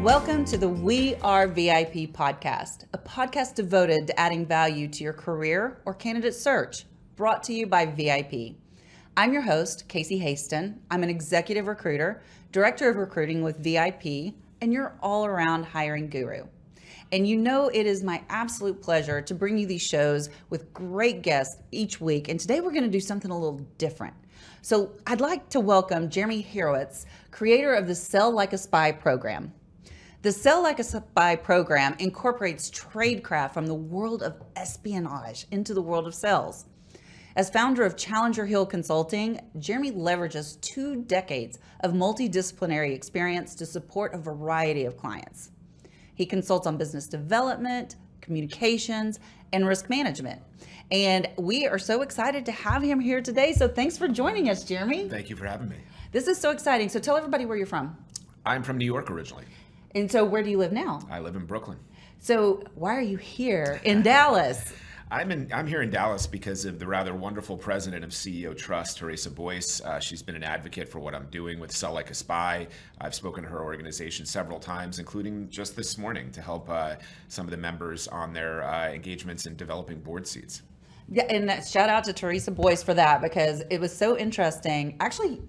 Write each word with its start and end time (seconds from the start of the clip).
Welcome 0.00 0.44
to 0.46 0.58
the 0.58 0.68
We 0.68 1.14
Are 1.22 1.46
VIP 1.46 2.12
podcast, 2.12 2.84
a 2.92 2.98
podcast 2.98 3.54
devoted 3.54 4.06
to 4.08 4.20
adding 4.20 4.44
value 4.44 4.86
to 4.88 5.02
your 5.02 5.12
career 5.12 5.80
or 5.86 5.94
candidate 5.94 6.34
search, 6.34 6.84
brought 7.16 7.42
to 7.44 7.54
you 7.54 7.66
by 7.66 7.86
VIP. 7.86 8.56
I'm 9.16 9.32
your 9.32 9.42
host, 9.42 9.88
Casey 9.88 10.18
Hasten. 10.18 10.80
I'm 10.90 11.02
an 11.02 11.08
executive 11.08 11.66
recruiter, 11.66 12.22
director 12.52 12.90
of 12.90 12.96
recruiting 12.96 13.42
with 13.42 13.58
VIP, 13.58 14.34
and 14.60 14.72
your 14.72 14.94
all 15.00 15.24
around 15.24 15.64
hiring 15.64 16.10
guru. 16.10 16.46
And 17.12 17.26
you 17.26 17.36
know, 17.36 17.68
it 17.68 17.86
is 17.86 18.02
my 18.02 18.22
absolute 18.28 18.82
pleasure 18.82 19.22
to 19.22 19.34
bring 19.34 19.56
you 19.56 19.66
these 19.66 19.82
shows 19.82 20.30
with 20.50 20.72
great 20.74 21.22
guests 21.22 21.62
each 21.70 22.00
week. 22.00 22.28
And 22.28 22.40
today 22.40 22.60
we're 22.60 22.72
going 22.72 22.84
to 22.84 22.90
do 22.90 23.00
something 23.00 23.30
a 23.30 23.38
little 23.38 23.60
different. 23.78 24.14
So 24.62 24.92
I'd 25.06 25.20
like 25.20 25.48
to 25.50 25.60
welcome 25.60 26.10
Jeremy 26.10 26.40
Hurewitz, 26.40 27.06
creator 27.30 27.74
of 27.74 27.86
the 27.86 27.94
Sell 27.94 28.30
Like 28.32 28.52
a 28.52 28.58
Spy 28.58 28.92
program. 28.92 29.52
The 30.24 30.32
Sell 30.32 30.62
Like 30.62 30.78
a 30.78 30.84
Spy 30.84 31.36
program 31.36 31.96
incorporates 31.98 32.70
tradecraft 32.70 33.52
from 33.52 33.66
the 33.66 33.74
world 33.74 34.22
of 34.22 34.42
espionage 34.56 35.46
into 35.50 35.74
the 35.74 35.82
world 35.82 36.06
of 36.06 36.14
sales. 36.14 36.64
As 37.36 37.50
founder 37.50 37.84
of 37.84 37.98
Challenger 37.98 38.46
Hill 38.46 38.64
Consulting, 38.64 39.38
Jeremy 39.58 39.92
leverages 39.92 40.58
two 40.62 41.02
decades 41.02 41.58
of 41.80 41.92
multidisciplinary 41.92 42.94
experience 42.94 43.54
to 43.56 43.66
support 43.66 44.14
a 44.14 44.16
variety 44.16 44.86
of 44.86 44.96
clients. 44.96 45.50
He 46.14 46.24
consults 46.24 46.66
on 46.66 46.78
business 46.78 47.06
development, 47.06 47.96
communications, 48.22 49.20
and 49.52 49.66
risk 49.66 49.90
management. 49.90 50.40
And 50.90 51.28
we 51.36 51.66
are 51.66 51.78
so 51.78 52.00
excited 52.00 52.46
to 52.46 52.52
have 52.52 52.82
him 52.82 52.98
here 52.98 53.20
today. 53.20 53.52
So 53.52 53.68
thanks 53.68 53.98
for 53.98 54.08
joining 54.08 54.48
us, 54.48 54.64
Jeremy. 54.64 55.06
Thank 55.06 55.28
you 55.28 55.36
for 55.36 55.44
having 55.44 55.68
me. 55.68 55.76
This 56.12 56.28
is 56.28 56.40
so 56.40 56.50
exciting. 56.50 56.88
So 56.88 56.98
tell 56.98 57.18
everybody 57.18 57.44
where 57.44 57.58
you're 57.58 57.66
from. 57.66 57.98
I'm 58.46 58.62
from 58.62 58.78
New 58.78 58.86
York 58.86 59.10
originally. 59.10 59.44
And 59.94 60.10
so 60.10 60.24
where 60.24 60.42
do 60.42 60.50
you 60.50 60.58
live 60.58 60.72
now? 60.72 61.00
I 61.10 61.20
live 61.20 61.36
in 61.36 61.46
Brooklyn. 61.46 61.78
So 62.18 62.62
why 62.74 62.96
are 62.96 63.02
you 63.02 63.16
here 63.16 63.80
in 63.84 64.02
Dallas? 64.02 64.72
I'm 65.10 65.30
in. 65.30 65.52
I'm 65.52 65.66
here 65.66 65.82
in 65.82 65.90
Dallas 65.90 66.26
because 66.26 66.64
of 66.64 66.78
the 66.78 66.86
rather 66.86 67.14
wonderful 67.14 67.56
president 67.56 68.02
of 68.02 68.10
CEO 68.10 68.56
Trust, 68.56 68.98
Teresa 68.98 69.30
Boyce. 69.30 69.80
Uh, 69.82 70.00
she's 70.00 70.22
been 70.22 70.34
an 70.34 70.42
advocate 70.42 70.88
for 70.88 70.98
what 70.98 71.14
I'm 71.14 71.26
doing 71.26 71.60
with 71.60 71.70
Sell 71.70 71.92
Like 71.92 72.10
a 72.10 72.14
Spy. 72.14 72.66
I've 73.00 73.14
spoken 73.14 73.44
to 73.44 73.48
her 73.50 73.62
organization 73.62 74.26
several 74.26 74.58
times, 74.58 74.98
including 74.98 75.50
just 75.50 75.76
this 75.76 75.98
morning, 75.98 76.32
to 76.32 76.40
help 76.40 76.68
uh, 76.68 76.96
some 77.28 77.46
of 77.46 77.50
the 77.50 77.56
members 77.56 78.08
on 78.08 78.32
their 78.32 78.64
uh, 78.64 78.88
engagements 78.88 79.46
in 79.46 79.54
developing 79.56 80.00
board 80.00 80.26
seats. 80.26 80.62
Yeah, 81.08 81.24
and 81.28 81.48
that, 81.48 81.66
shout 81.68 81.90
out 81.90 82.04
to 82.04 82.12
Teresa 82.12 82.50
Boyce 82.50 82.82
for 82.82 82.94
that 82.94 83.20
because 83.20 83.62
it 83.70 83.78
was 83.78 83.96
so 83.96 84.16
interesting. 84.16 84.96
Actually, 84.98 85.42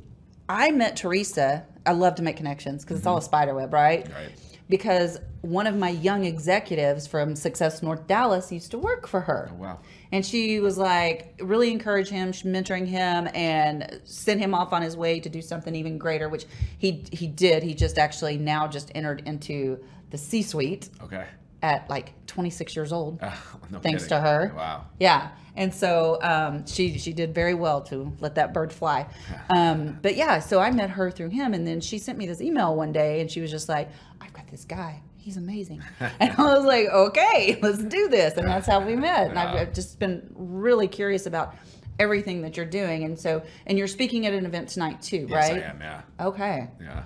I 0.50 0.70
met 0.72 0.98
Teresa. 0.98 1.66
I 1.86 1.92
love 1.92 2.16
to 2.16 2.24
make 2.24 2.38
connections 2.38 2.84
because 2.84 2.98
it's 2.98 3.08
all 3.08 3.16
mm-hmm. 3.16 3.24
a 3.24 3.26
spider 3.26 3.56
web, 3.56 3.74
right? 3.74 4.08
Right. 4.12 4.32
Because 4.68 5.20
one 5.42 5.68
of 5.68 5.76
my 5.76 5.90
young 5.90 6.26
executives 6.26 7.06
from 7.06 7.36
Success 7.36 7.84
North 7.84 8.08
Dallas 8.08 8.52
used 8.52 8.72
to 8.72 8.80
work 8.80 9.08
for 9.08 9.22
her. 9.22 9.50
Oh, 9.52 9.56
wow. 9.56 9.80
And 10.12 10.26
she 10.26 10.60
was 10.60 10.78
like, 10.78 11.40
really 11.40 11.72
encourage 11.72 12.10
him, 12.10 12.32
mentoring 12.32 12.88
him, 12.88 13.30
and 13.36 14.02
sent 14.06 14.40
him 14.40 14.56
off 14.56 14.74
on 14.74 14.82
his 14.82 14.98
way 14.98 15.20
to 15.20 15.30
do 15.30 15.42
something 15.42 15.76
even 15.76 16.00
greater, 16.00 16.30
which 16.30 16.46
he 16.80 17.04
he 17.12 17.28
did. 17.28 17.62
He 17.62 17.76
just 17.76 18.00
actually 18.00 18.38
now 18.38 18.68
just 18.68 18.92
entered 18.96 19.22
into 19.26 19.84
the 20.10 20.18
C-suite 20.18 20.90
Okay. 21.04 21.26
At 21.66 21.90
like 21.90 22.14
26 22.28 22.76
years 22.76 22.92
old 22.94 23.22
Uh, 23.22 23.32
no 23.72 23.80
thanks 23.80 24.04
kidding. 24.04 24.18
to 24.18 24.22
her. 24.22 24.54
Wow. 24.56 24.86
Yeah, 25.00 25.30
and 25.56 25.74
so 25.74 26.20
um, 26.22 26.66
she 26.68 26.98
she 27.00 27.12
did 27.14 27.34
very 27.34 27.54
well 27.56 27.82
to 27.90 28.14
let 28.20 28.36
that 28.36 28.54
bird 28.54 28.72
fly. 28.72 29.08
Um, 29.56 30.00
but 30.02 30.16
yeah, 30.16 30.40
so 30.40 30.60
I 30.60 30.72
met 30.72 30.90
her 30.92 31.12
through 31.12 31.30
him, 31.30 31.54
and 31.54 31.66
then 31.68 31.80
she 31.80 31.98
sent 32.00 32.18
me 32.18 32.26
this 32.28 32.42
email 32.42 32.76
one 32.76 32.92
day, 32.92 33.22
and 33.22 33.30
she 33.30 33.42
was 33.42 33.52
just 33.52 33.70
like, 33.70 33.88
"I've 34.22 34.34
got 34.34 34.48
this 34.48 34.66
guy. 34.66 35.02
He's 35.18 35.38
amazing," 35.38 35.82
and 36.20 36.32
I 36.38 36.44
was 36.56 36.66
like, 36.66 36.88
"Okay, 36.88 37.58
let's 37.62 37.84
do 37.84 38.08
this," 38.10 38.34
and 38.38 38.48
that's 38.48 38.68
how 38.68 38.80
we 38.80 38.96
met. 38.96 39.30
And 39.30 39.38
I've, 39.40 39.56
I've 39.56 39.74
just 39.74 40.00
been 40.00 40.28
really 40.36 40.88
curious 40.88 41.26
about 41.28 41.56
everything 42.00 42.42
that 42.42 42.58
you're 42.58 42.66
doing, 42.82 43.04
and 43.06 43.18
so 43.18 43.44
and 43.68 43.78
you're 43.78 43.88
speaking 43.88 44.26
at 44.28 44.34
an 44.34 44.46
event 44.46 44.68
tonight 44.70 45.02
too, 45.02 45.28
Yes, 45.30 45.50
right? 45.50 45.64
I 45.64 45.68
am. 45.72 45.80
Yeah. 45.82 46.02
Okay. 46.30 46.68
Yeah. 46.82 47.04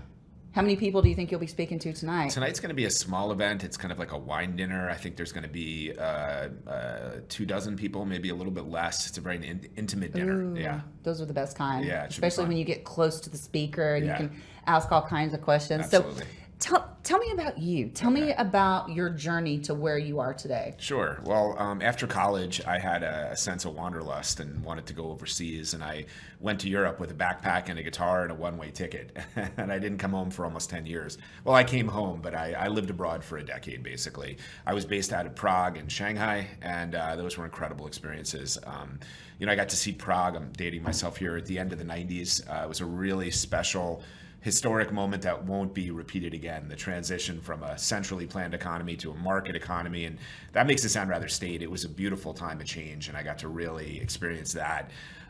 How 0.51 0.63
many 0.63 0.75
people 0.75 1.01
do 1.03 1.09
you 1.09 1.15
think 1.15 1.29
you'll 1.29 1.39
be 1.39 1.47
speaking 1.47 1.77
to 1.79 1.93
tonight? 1.93 2.31
Tonight's 2.31 2.59
going 2.59 2.69
to 2.69 2.75
be 2.75 2.85
a 2.85 2.89
small 2.89 3.31
event. 3.31 3.63
It's 3.63 3.77
kind 3.77 3.91
of 3.91 3.99
like 3.99 4.11
a 4.13 4.17
wine 4.17 4.55
dinner. 4.55 4.89
I 4.89 4.95
think 4.95 5.15
there's 5.15 5.31
going 5.31 5.43
to 5.43 5.49
be 5.49 5.93
uh, 5.97 6.49
uh, 6.67 7.11
two 7.29 7.45
dozen 7.45 7.77
people, 7.77 8.03
maybe 8.03 8.29
a 8.29 8.35
little 8.35 8.51
bit 8.51 8.65
less. 8.65 9.07
It's 9.07 9.17
a 9.19 9.21
very 9.21 9.35
in- 9.45 9.69
intimate 9.75 10.13
dinner. 10.13 10.57
Yeah. 10.57 10.81
Those 11.03 11.21
are 11.21 11.25
the 11.25 11.33
best 11.33 11.55
kind. 11.55 11.85
Yeah, 11.85 12.05
it 12.05 12.13
should 12.13 12.21
be 12.21 12.27
especially 12.27 12.47
when 12.49 12.57
you 12.57 12.65
get 12.65 12.83
close 12.83 13.19
to 13.21 13.29
the 13.29 13.37
speaker 13.37 13.95
and 13.95 14.05
Yeah. 14.07 14.21
you 14.21 14.27
can 14.29 14.41
ask 14.65 14.91
all 14.91 15.03
kinds 15.03 15.35
of 15.35 15.41
questions. 15.41 15.83
Absolutely. 15.85 16.23
So 16.23 16.27
tell 16.59 16.97
tell 17.03 17.18
me 17.18 17.31
about 17.31 17.58
you. 17.58 17.88
Tell 17.90 18.12
me 18.12 18.34
about 18.34 18.90
your 18.90 19.09
journey 19.09 19.58
to 19.59 19.74
where 19.74 19.97
you 19.97 20.20
are 20.20 20.34
today. 20.34 20.75
Sure. 20.78 21.20
Well, 21.24 21.56
um, 21.58 21.81
after 21.81 22.06
college, 22.06 22.62
I 22.68 22.78
had 22.78 23.02
a, 23.02 23.36
sense 23.36 23.64
of 23.64 23.74
wanderlust 23.74 24.42
and 24.42 24.62
wanted 24.64 24.86
to 24.88 24.94
go 24.94 25.09
overseas. 25.12 25.74
And 25.74 25.84
I 25.84 26.06
went 26.42 26.59
to 26.62 26.70
Europe 26.70 27.00
with 27.00 27.09
a 27.09 27.14
backpack 27.14 27.70
and 27.70 27.80
a 27.80 27.84
guitar 27.84 28.24
and 28.24 28.31
a 28.31 28.36
one 28.36 28.58
way 28.58 28.70
ticket. 28.70 29.18
and 29.58 29.72
I 29.72 29.80
didn't 29.80 29.97
come 29.97 30.12
home 30.12 30.30
for 30.30 30.44
almost 30.44 30.70
10 30.70 30.86
years. 30.86 31.18
Well, 31.46 31.56
I 31.56 31.64
came 31.64 31.88
home, 31.88 32.20
but 32.22 32.36
I, 32.36 32.53
I 32.53 32.68
lived 32.68 32.90
abroad 32.90 33.24
for 33.24 33.38
a 33.38 33.44
decade, 33.44 33.81
basically. 33.81 34.38
I 34.66 34.74
was 34.74 34.86
based 34.86 35.14
out 35.14 35.26
of 35.26 35.36
Prague 35.36 35.78
and 35.78 35.90
Shanghai, 35.90 36.47
and 36.62 36.96
uh, 36.96 37.16
those 37.16 37.38
were 37.38 37.46
incredible 37.46 37.88
experiences. 37.88 38.58
Um, 38.66 39.00
you 39.40 39.46
know, 39.46 39.53
I 39.53 39.56
got 39.56 39.70
to 39.70 39.78
see 39.78 39.94
Prague. 39.94 40.36
I'm 40.36 40.52
dating 40.52 40.84
myself 40.84 41.16
here 41.16 41.38
at 41.38 41.46
the 41.46 41.58
end 41.58 41.72
of 41.72 41.80
the 41.80 41.86
90s. 41.86 42.47
Uh, 42.47 42.66
it 42.66 42.68
was 42.68 42.81
a 42.81 42.86
really 42.86 43.31
special 43.31 44.03
historic 44.41 44.91
moment 44.91 45.22
that 45.23 45.44
won't 45.44 45.73
be 45.73 45.91
repeated 45.91 46.33
again 46.33 46.67
the 46.69 46.75
transition 46.75 47.41
from 47.41 47.61
a 47.63 47.77
centrally 47.77 48.25
planned 48.25 48.53
economy 48.53 48.95
to 48.95 49.11
a 49.11 49.16
market 49.16 49.55
economy 49.55 50.05
and 50.05 50.17
that 50.53 50.66
makes 50.66 50.83
it 50.85 50.89
sound 50.89 51.09
rather 51.09 51.27
staid 51.27 51.61
it 51.61 51.69
was 51.69 51.83
a 51.83 51.89
beautiful 51.89 52.33
time 52.33 52.59
of 52.59 52.66
change 52.66 53.09
and 53.09 53.17
i 53.17 53.23
got 53.23 53.38
to 53.38 53.47
really 53.47 53.99
experience 53.99 54.53
that 54.53 54.89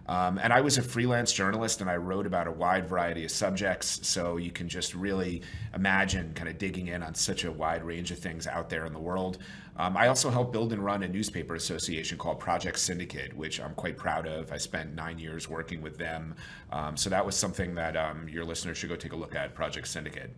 um, 0.09 0.39
and 0.39 0.51
I 0.51 0.61
was 0.61 0.79
a 0.79 0.81
freelance 0.81 1.31
journalist 1.31 1.81
and 1.81 1.89
I 1.89 1.97
wrote 1.97 2.25
about 2.25 2.47
a 2.47 2.51
wide 2.51 2.87
variety 2.87 3.25
of 3.25 3.29
subjects. 3.29 3.99
So 4.07 4.37
you 4.37 4.49
can 4.49 4.67
just 4.67 4.95
really 4.95 5.43
imagine 5.75 6.33
kind 6.33 6.49
of 6.49 6.57
digging 6.57 6.87
in 6.87 7.03
on 7.03 7.13
such 7.13 7.43
a 7.43 7.51
wide 7.51 7.83
range 7.83 8.09
of 8.09 8.17
things 8.17 8.47
out 8.47 8.71
there 8.71 8.87
in 8.87 8.93
the 8.93 8.99
world. 8.99 9.37
Um, 9.79 9.95
I 9.95 10.09
also 10.09 10.29
helped 10.29 10.51
build 10.51 10.73
and 10.73 10.83
run 10.83 11.03
a 11.03 11.07
newspaper 11.07 11.55
association 11.55 12.17
called 12.17 12.37
Project 12.37 12.77
Syndicate, 12.77 13.33
which 13.33 13.61
I'm 13.61 13.73
quite 13.75 13.95
proud 13.95 14.27
of. 14.27 14.51
I 14.51 14.57
spent 14.57 14.93
nine 14.93 15.17
years 15.17 15.47
working 15.47 15.81
with 15.81 15.97
them. 15.97 16.35
Um, 16.69 16.97
so 16.97 17.09
that 17.09 17.25
was 17.25 17.37
something 17.37 17.73
that 17.75 17.95
um, 17.95 18.27
your 18.27 18.43
listeners 18.43 18.77
should 18.77 18.89
go 18.89 18.97
take 18.97 19.13
a 19.13 19.15
look 19.15 19.35
at, 19.35 19.55
Project 19.55 19.87
Syndicate. 19.87 20.35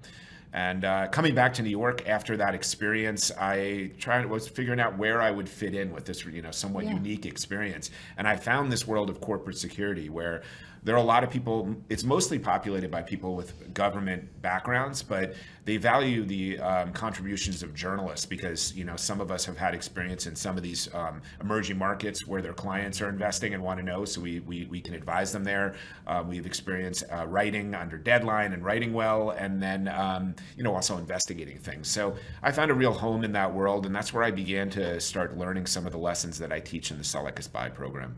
And 0.53 0.85
uh, 0.85 1.07
coming 1.07 1.33
back 1.33 1.55
to 1.55 1.63
New 1.63 1.69
York 1.71 2.07
after 2.07 2.37
that 2.37 2.53
experience, 2.53 3.31
I 3.39 3.91
tried 3.97 4.27
was 4.27 4.47
figuring 4.47 4.79
out 4.79 4.95
where 4.97 5.23
I 5.23 5.31
would 5.31 5.49
fit 5.49 5.73
in 5.73 5.91
with 5.91 6.05
this, 6.05 6.23
you 6.23 6.43
know, 6.43 6.51
somewhat 6.51 6.83
Yeah. 6.83 6.93
unique 6.93 7.25
experience. 7.25 7.89
And 8.17 8.27
I 8.27 8.35
found 8.35 8.71
this 8.71 8.85
world 8.85 9.09
of 9.09 9.21
corporate 9.21 9.57
security 9.57 10.09
where 10.09 10.43
there 10.83 10.95
are 10.95 10.99
a 10.99 11.03
lot 11.03 11.23
of 11.23 11.29
people. 11.29 11.75
It's 11.89 12.03
mostly 12.03 12.39
populated 12.39 12.89
by 12.89 13.03
people 13.03 13.35
with 13.35 13.73
government 13.73 14.41
backgrounds, 14.41 15.03
but 15.03 15.35
they 15.63 15.77
value 15.77 16.25
the 16.25 16.59
um, 16.59 16.91
contributions 16.91 17.61
of 17.61 17.75
journalists 17.75 18.25
because 18.25 18.75
you 18.75 18.83
know 18.83 18.95
some 18.95 19.21
of 19.21 19.31
us 19.31 19.45
have 19.45 19.57
had 19.57 19.75
experience 19.75 20.25
in 20.25 20.35
some 20.35 20.57
of 20.57 20.63
these 20.63 20.91
um, 20.95 21.21
emerging 21.39 21.77
markets 21.77 22.25
where 22.25 22.41
their 22.41 22.53
clients 22.53 22.99
are 22.99 23.09
investing 23.09 23.53
and 23.53 23.61
want 23.61 23.79
to 23.79 23.85
know, 23.85 24.05
so 24.05 24.21
we 24.21 24.39
we, 24.39 24.65
we 24.65 24.81
can 24.81 24.95
advise 24.95 25.31
them 25.31 25.43
there. 25.43 25.75
Uh, 26.07 26.23
we've 26.27 26.47
experienced 26.47 27.03
uh, 27.13 27.27
writing 27.27 27.75
under 27.75 27.97
deadline 27.97 28.53
and 28.53 28.65
writing 28.65 28.91
well, 28.91 29.31
and 29.31 29.61
then 29.61 29.87
um, 29.89 30.35
you 30.57 30.63
know 30.63 30.73
also 30.73 30.97
investigating 30.97 31.59
things. 31.59 31.87
So 31.87 32.15
I 32.41 32.51
found 32.51 32.71
a 32.71 32.75
real 32.75 32.93
home 32.93 33.23
in 33.23 33.31
that 33.33 33.53
world, 33.53 33.85
and 33.85 33.95
that's 33.95 34.13
where 34.13 34.23
I 34.23 34.31
began 34.31 34.69
to 34.71 34.99
start 34.99 35.37
learning 35.37 35.67
some 35.67 35.85
of 35.85 35.91
the 35.91 35.99
lessons 35.99 36.39
that 36.39 36.51
I 36.51 36.59
teach 36.59 36.89
in 36.89 36.97
the 36.97 37.33
a 37.37 37.41
Spy 37.41 37.69
program. 37.69 38.15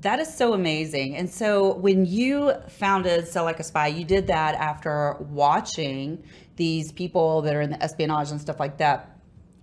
That 0.00 0.18
is 0.18 0.34
so 0.34 0.54
amazing. 0.54 1.16
And 1.16 1.30
so 1.30 1.74
when 1.74 2.04
you 2.04 2.52
founded 2.68 3.28
Sell 3.28 3.44
Like 3.44 3.60
a 3.60 3.64
Spy, 3.64 3.88
you 3.88 4.04
did 4.04 4.26
that 4.26 4.54
after 4.56 5.16
watching 5.20 6.22
these 6.56 6.92
people 6.92 7.42
that 7.42 7.54
are 7.54 7.60
in 7.60 7.70
the 7.70 7.82
espionage 7.82 8.30
and 8.30 8.40
stuff 8.40 8.58
like 8.60 8.78
that, 8.78 9.18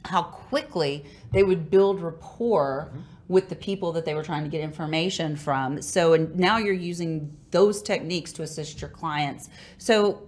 how 0.05 0.23
quickly 0.23 1.05
they 1.31 1.43
would 1.43 1.69
build 1.69 2.01
rapport 2.01 2.89
mm-hmm. 2.89 3.01
with 3.27 3.49
the 3.49 3.55
people 3.55 3.91
that 3.93 4.05
they 4.05 4.13
were 4.13 4.23
trying 4.23 4.43
to 4.43 4.49
get 4.49 4.61
information 4.61 5.35
from. 5.35 5.81
So 5.81 6.13
and 6.13 6.35
now 6.35 6.57
you're 6.57 6.73
using 6.73 7.35
those 7.51 7.81
techniques 7.81 8.31
to 8.33 8.43
assist 8.43 8.81
your 8.81 8.89
clients. 8.89 9.49
So 9.77 10.23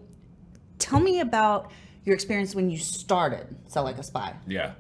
tell 0.80 1.00
me 1.00 1.20
about 1.22 1.72
your 2.04 2.14
experience 2.16 2.54
when 2.54 2.70
you 2.70 2.78
started 2.78 3.56
Sell 3.68 3.84
Like 3.84 3.98
a 3.98 4.04
Spy. 4.04 4.34
Yeah. 4.48 4.74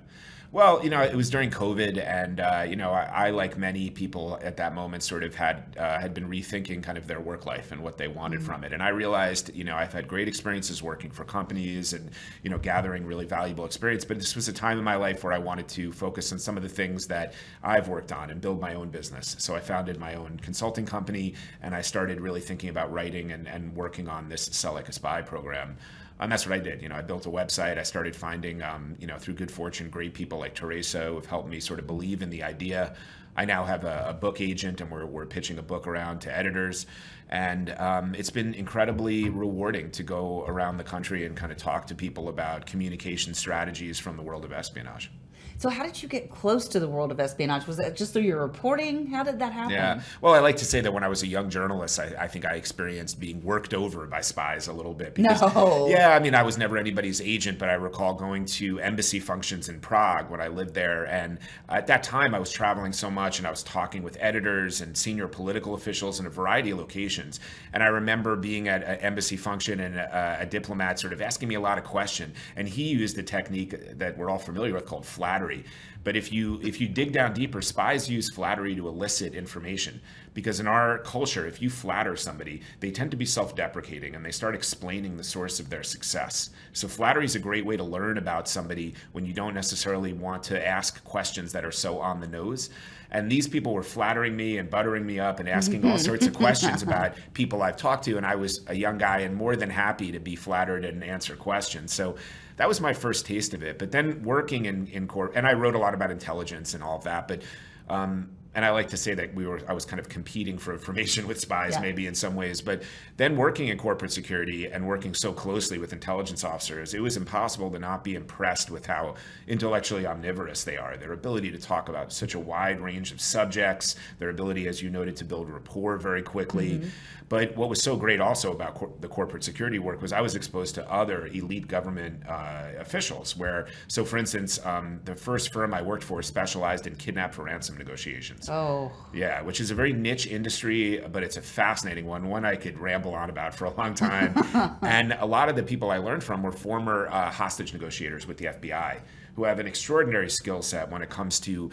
Well, 0.54 0.84
you 0.84 0.92
know, 0.92 1.02
it 1.02 1.16
was 1.16 1.32
during 1.32 1.50
COVID, 1.50 1.98
and 1.98 2.40
uh, 2.40 2.64
you 2.70 2.76
know, 2.76 2.92
I, 2.92 3.06
I, 3.06 3.30
like 3.32 3.58
many 3.58 3.90
people 3.90 4.38
at 4.44 4.56
that 4.58 4.76
moment, 4.76 5.02
sort 5.02 5.24
of 5.24 5.34
had 5.34 5.76
uh, 5.80 6.00
had 6.00 6.14
been 6.14 6.30
rethinking 6.30 6.84
kind 6.84 6.96
of 6.96 7.08
their 7.08 7.20
work 7.20 7.48
life 7.48 7.72
and 7.72 7.82
what 7.82 7.98
they 7.98 8.08
wanted 8.08 8.38
mm-hmm. 8.38 8.46
from 8.46 8.64
it. 8.64 8.72
And 8.72 8.84
I 8.84 8.90
realized, 8.90 9.50
you 9.56 9.64
know, 9.64 9.76
I've 9.76 9.92
had 9.92 10.08
great 10.08 10.28
experiences 10.28 10.84
working 10.84 11.10
for 11.10 11.24
companies 11.24 11.94
and 11.94 12.12
you 12.44 12.52
know, 12.52 12.60
gathering 12.60 13.04
really 13.04 13.26
valuable 13.26 13.66
experience. 13.66 14.06
But 14.06 14.20
this 14.20 14.36
was 14.36 14.48
a 14.48 14.54
time 14.54 14.78
in 14.78 14.84
my 14.84 14.96
life 14.96 15.24
where 15.24 15.34
I 15.34 15.40
wanted 15.40 15.68
to 15.70 15.92
focus 15.92 16.32
on 16.32 16.38
some 16.38 16.56
of 16.56 16.62
the 16.62 16.70
things 16.70 17.08
that 17.08 17.34
I've 17.64 17.88
worked 17.88 18.12
on 18.12 18.30
and 18.30 18.40
build 18.40 18.62
my 18.62 18.76
own 18.76 18.92
business. 18.92 19.36
So 19.40 19.56
I 19.56 19.60
founded 19.60 20.00
my 20.00 20.14
own 20.14 20.40
consulting 20.40 20.86
company, 20.86 21.34
and 21.64 21.74
I 21.74 21.82
started 21.82 22.22
really 22.22 22.42
thinking 22.42 22.70
about 22.70 22.94
writing 22.94 23.32
and, 23.32 23.48
and 23.48 23.76
working 23.76 24.08
on 24.08 24.30
this 24.30 24.44
Sell 24.52 24.74
Like 24.74 24.88
a 24.88 24.94
Spy 24.94 25.24
program 25.24 25.78
and 26.20 26.32
that's 26.32 26.46
what 26.46 26.54
I 26.54 26.60
did. 26.60 26.82
You 26.82 26.90
know, 26.90 26.96
I 26.96 27.02
built 27.02 27.26
a 27.26 27.30
website. 27.30 27.78
I 27.78 27.84
started 27.84 28.16
finding, 28.16 28.62
um, 28.62 28.96
you 29.00 29.08
know, 29.08 29.18
through 29.18 29.34
good 29.36 29.52
fortune, 29.52 29.90
great 29.90 30.14
people 30.14 30.40
like 30.40 30.54
Teresa 30.56 31.06
who 31.06 31.16
have 31.16 31.26
helped 31.26 31.50
me 31.50 31.60
sort 31.60 31.80
of 31.80 31.88
believe 31.88 32.22
in 32.22 32.30
the 32.30 32.44
idea. 32.44 32.96
I 33.36 33.46
now 33.46 33.66
have 33.66 33.84
a, 33.84 34.06
a 34.10 34.14
book 34.14 34.42
agent, 34.42 34.80
and 34.80 34.92
we're, 34.92 35.06
we're 35.06 35.26
pitching 35.26 35.58
a 35.58 35.64
book 35.64 35.88
around 35.88 36.20
to 36.22 36.38
editors. 36.38 36.86
And 37.30 37.72
um, 37.80 38.14
it's 38.14 38.30
been 38.30 38.54
incredibly 38.54 39.30
rewarding 39.30 39.90
to 39.92 40.04
go 40.04 40.46
around 40.46 40.78
the 40.78 40.84
country 40.84 41.26
and 41.26 41.36
kind 41.36 41.52
of 41.52 41.58
talk 41.58 41.88
to 41.88 41.96
people 41.96 42.30
about 42.30 42.68
communication 42.68 43.34
strategies 43.34 43.98
from 43.98 44.18
the 44.18 44.24
world 44.24 44.46
of 44.46 44.54
espionage. 44.54 45.12
So 45.58 45.70
how 45.70 45.84
did 45.84 46.02
you 46.02 46.10
get 46.10 46.30
close 46.30 46.68
to 46.70 46.80
the 46.80 46.88
world 46.88 47.12
of 47.12 47.20
espionage? 47.20 47.68
Was 47.68 47.80
it 47.80 47.96
just 47.96 48.14
through 48.14 48.24
your 48.24 48.42
reporting? 48.42 49.08
How 49.08 49.24
did 49.24 49.40
that 49.40 49.54
happen? 49.54 49.72
Yeah. 49.72 50.02
Well, 50.22 50.34
I 50.34 50.40
like 50.40 50.58
to 50.58 50.66
say 50.66 50.82
that 50.82 50.94
when 50.94 51.04
I 51.04 51.08
was 51.08 51.24
a 51.24 51.28
young 51.28 51.50
journalist, 51.50 52.00
I, 52.00 52.14
I 52.20 52.28
think 52.28 52.46
I 52.46 52.56
experienced 52.56 53.20
being 53.20 53.44
worked 53.44 53.74
over 53.74 54.06
by 54.08 54.22
spies 54.22 54.68
a 54.68 54.74
little 54.74 54.94
bit. 54.94 55.16
Because, 55.16 55.42
no. 55.42 55.88
Yeah, 55.88 56.16
I 56.16 56.20
mean, 56.20 56.36
I 56.36 56.44
was 56.44 56.58
never 56.58 56.78
anybody's 56.78 57.22
agent, 57.22 57.60
but 57.60 57.70
I 57.70 57.74
recall 57.74 58.14
going 58.14 58.46
to 58.46 58.80
embassy 58.80 59.20
functions 59.20 59.70
in 59.70 59.80
Prague 59.80 60.30
when 60.30 60.42
I 60.42 60.48
lived 60.48 60.74
there. 60.74 61.06
And 61.06 61.40
at 61.70 61.88
that 61.88 62.04
time, 62.04 62.36
I 62.36 62.40
was 62.40 62.52
traveling 62.52 62.94
so 62.94 63.10
much 63.10 63.38
and 63.38 63.48
I 63.48 63.52
was 63.52 63.64
talking 63.64 64.04
with 64.04 64.18
editors 64.20 64.82
and 64.82 64.98
senior 64.98 65.28
political 65.28 65.76
officials 65.76 66.20
in 66.20 66.26
a 66.26 66.30
variety 66.30 66.72
of 66.72 66.78
locations. 66.78 67.40
And 67.74 67.84
I 67.84 67.88
remember 67.88 68.36
being 68.36 68.68
at 68.68 68.84
an 68.84 68.98
embassy 69.00 69.38
function 69.38 69.80
and 69.80 69.96
a, 69.96 70.40
a 70.42 70.46
diplomat 70.46 71.00
sort 71.00 71.14
of 71.14 71.22
asking 71.22 71.48
me 71.48 71.56
a 71.56 71.62
lot 71.62 71.78
of 71.78 71.84
questions. 71.84 72.36
And 72.56 72.68
he 72.68 72.90
used 72.90 73.16
the 73.16 73.24
technique 73.24 73.98
that 73.98 74.18
we're 74.18 74.30
all 74.30 74.40
familiar 74.40 74.74
with 74.74 74.86
called 74.86 75.06
flattery 75.06 75.43
flattery. 75.44 75.66
But 76.04 76.18
if 76.18 76.34
you 76.34 76.60
if 76.62 76.82
you 76.82 76.88
dig 76.90 77.14
down 77.14 77.34
deeper, 77.34 77.62
spies 77.62 78.10
use 78.10 78.30
flattery 78.30 78.76
to 78.76 78.88
elicit 78.90 79.34
information. 79.34 80.02
Because 80.34 80.60
in 80.60 80.68
our 80.68 80.98
culture, 81.00 81.48
if 81.48 81.62
you 81.62 81.70
flatter 81.70 82.16
somebody, 82.18 82.62
they 82.80 82.92
tend 82.92 83.12
to 83.12 83.18
be 83.18 83.26
self-deprecating 83.26 84.16
and 84.16 84.26
they 84.26 84.32
start 84.32 84.56
explaining 84.56 85.16
the 85.16 85.24
source 85.24 85.60
of 85.60 85.70
their 85.70 85.84
success. 85.84 86.50
So 86.74 86.88
flattery 86.88 87.26
is 87.26 87.36
a 87.36 87.40
great 87.40 87.66
way 87.66 87.78
to 87.78 87.84
learn 87.84 88.18
about 88.18 88.50
somebody 88.50 88.96
when 89.12 89.26
you 89.26 89.34
don't 89.34 89.54
necessarily 89.54 90.12
want 90.12 90.44
to 90.44 90.68
ask 90.68 91.04
questions 91.04 91.54
that 91.54 91.64
are 91.64 91.72
so 91.72 92.00
on 92.00 92.20
the 92.20 92.28
nose. 92.28 92.70
And 93.14 93.32
these 93.32 93.48
people 93.48 93.74
were 93.74 93.84
flattering 93.84 94.36
me 94.36 94.58
and 94.58 94.70
buttering 94.70 95.06
me 95.06 95.20
up 95.20 95.40
and 95.40 95.48
asking 95.48 95.86
all 95.86 96.00
sorts 96.00 96.26
of 96.26 96.34
questions 96.34 96.82
about 96.84 97.14
people 97.34 97.62
I've 97.62 97.78
talked 97.78 98.06
to. 98.06 98.18
And 98.18 98.26
I 98.26 98.36
was 98.36 98.62
a 98.68 98.74
young 98.74 98.98
guy 98.98 99.20
and 99.20 99.36
more 99.36 99.56
than 99.56 99.70
happy 99.70 100.12
to 100.12 100.20
be 100.20 100.36
flattered 100.36 100.84
and 100.84 101.04
answer 101.04 101.36
questions. 101.36 101.94
So 101.94 102.16
that 102.58 102.68
was 102.68 102.82
my 102.82 102.94
first 102.94 103.26
taste 103.26 103.54
of 103.54 103.62
it. 103.62 103.78
But 103.78 103.92
then 103.92 104.24
working 104.24 104.66
in 104.66 104.88
in 104.88 105.08
corp, 105.08 105.34
and 105.36 105.48
I 105.48 105.54
wrote 105.54 105.76
a 105.76 105.80
lot 105.80 105.94
about 105.94 106.12
intelligence 106.12 106.74
and 106.74 106.84
all 106.84 106.98
of 106.98 107.04
that. 107.04 107.28
But 107.28 107.44
um, 107.88 108.30
and 108.56 108.64
I 108.64 108.70
like 108.70 108.90
to 108.90 108.98
say 108.98 109.14
that 109.16 109.34
we 109.34 109.48
were 109.48 109.62
I 109.68 109.74
was 109.74 109.86
kind 109.86 110.00
of 110.00 110.10
competing 110.10 110.58
for 110.58 110.74
information 110.74 111.28
with 111.30 111.40
spies 111.40 111.74
yeah. 111.74 111.82
maybe 111.82 112.08
in 112.08 112.16
some 112.16 112.36
ways 112.36 112.62
but 112.62 112.84
then 113.18 113.36
working 113.36 113.70
in 113.70 113.78
corporate 113.78 114.12
security 114.12 114.68
and 114.68 114.88
working 114.88 115.14
so 115.14 115.34
closely 115.34 115.78
with 115.78 115.94
intelligence 115.94 116.44
officers 116.44 116.94
it 116.94 117.02
was 117.02 117.18
impossible 117.18 117.72
to 117.72 117.80
not 117.80 118.04
be 118.04 118.16
impressed 118.16 118.70
with 118.70 118.86
how 118.86 119.16
intellectually 119.48 120.06
omnivorous 120.06 120.64
they 120.64 120.78
are 120.78 120.98
their 120.98 121.14
ability 121.14 121.52
to 121.52 121.58
talk 121.58 121.90
about 121.90 122.12
such 122.14 122.36
a 122.36 122.40
wide 122.40 122.80
range 122.80 123.12
of 123.12 123.20
subjects 123.20 123.96
their 124.20 124.30
ability 124.30 124.68
as 124.68 124.82
you 124.82 124.90
noted 124.90 125.16
to 125.16 125.26
build 125.26 125.50
rapport 125.50 125.98
very 125.98 126.22
quickly 126.22 126.78
mm-hmm. 126.78 126.90
but 127.30 127.56
what 127.58 127.70
was 127.70 127.82
so 127.82 127.96
great 127.96 128.20
also 128.20 128.52
about 128.52 128.76
cor- 128.76 128.92
the 129.02 129.08
corporate 129.08 129.44
security 129.44 129.80
work 129.80 130.02
was 130.02 130.14
I 130.14 130.22
was 130.22 130.36
exposed 130.36 130.76
to 130.76 130.92
other 130.92 131.28
elite 131.28 131.68
government 131.68 132.24
uh, 132.28 132.70
officials 132.78 133.36
where 133.36 133.68
so 133.88 134.06
for 134.06 134.18
instance 134.18 134.64
um, 134.66 135.00
the 135.06 135.16
first 135.16 135.52
firm 135.52 135.74
I 135.74 135.82
worked 135.82 136.04
for 136.04 136.22
specialized 136.22 136.88
in 136.88 136.96
kidnap 136.96 137.34
for 137.34 137.44
ransom 137.44 137.78
negotiations 137.78 138.43
Oh. 138.50 138.92
Yeah, 139.14 139.42
which 139.42 139.60
is 139.60 139.72
a 139.72 139.76
very 139.76 139.94
niche 139.94 140.28
industry, 140.28 141.04
but 141.12 141.24
it's 141.24 141.38
a 141.38 141.42
fascinating 141.42 142.06
one, 142.06 142.30
one 142.30 142.46
I 142.46 142.56
could 142.56 142.78
ramble 142.80 143.14
on 143.14 143.30
about 143.30 143.54
for 143.54 143.66
a 143.66 143.74
long 143.74 143.94
time. 143.94 144.36
and 144.82 145.14
a 145.20 145.26
lot 145.26 145.50
of 145.50 145.56
the 145.56 145.64
people 145.64 145.92
I 145.92 145.98
learned 145.98 146.24
from 146.24 146.44
were 146.44 146.52
former 146.52 147.08
uh, 147.08 147.30
hostage 147.30 147.74
negotiators 147.74 148.28
with 148.28 148.38
the 148.38 148.46
FBI 148.46 149.00
who 149.36 149.44
have 149.46 149.60
an 149.60 149.68
extraordinary 149.68 150.30
skill 150.30 150.62
set 150.62 150.90
when 150.92 151.02
it 151.02 151.10
comes 151.10 151.40
to 151.40 151.72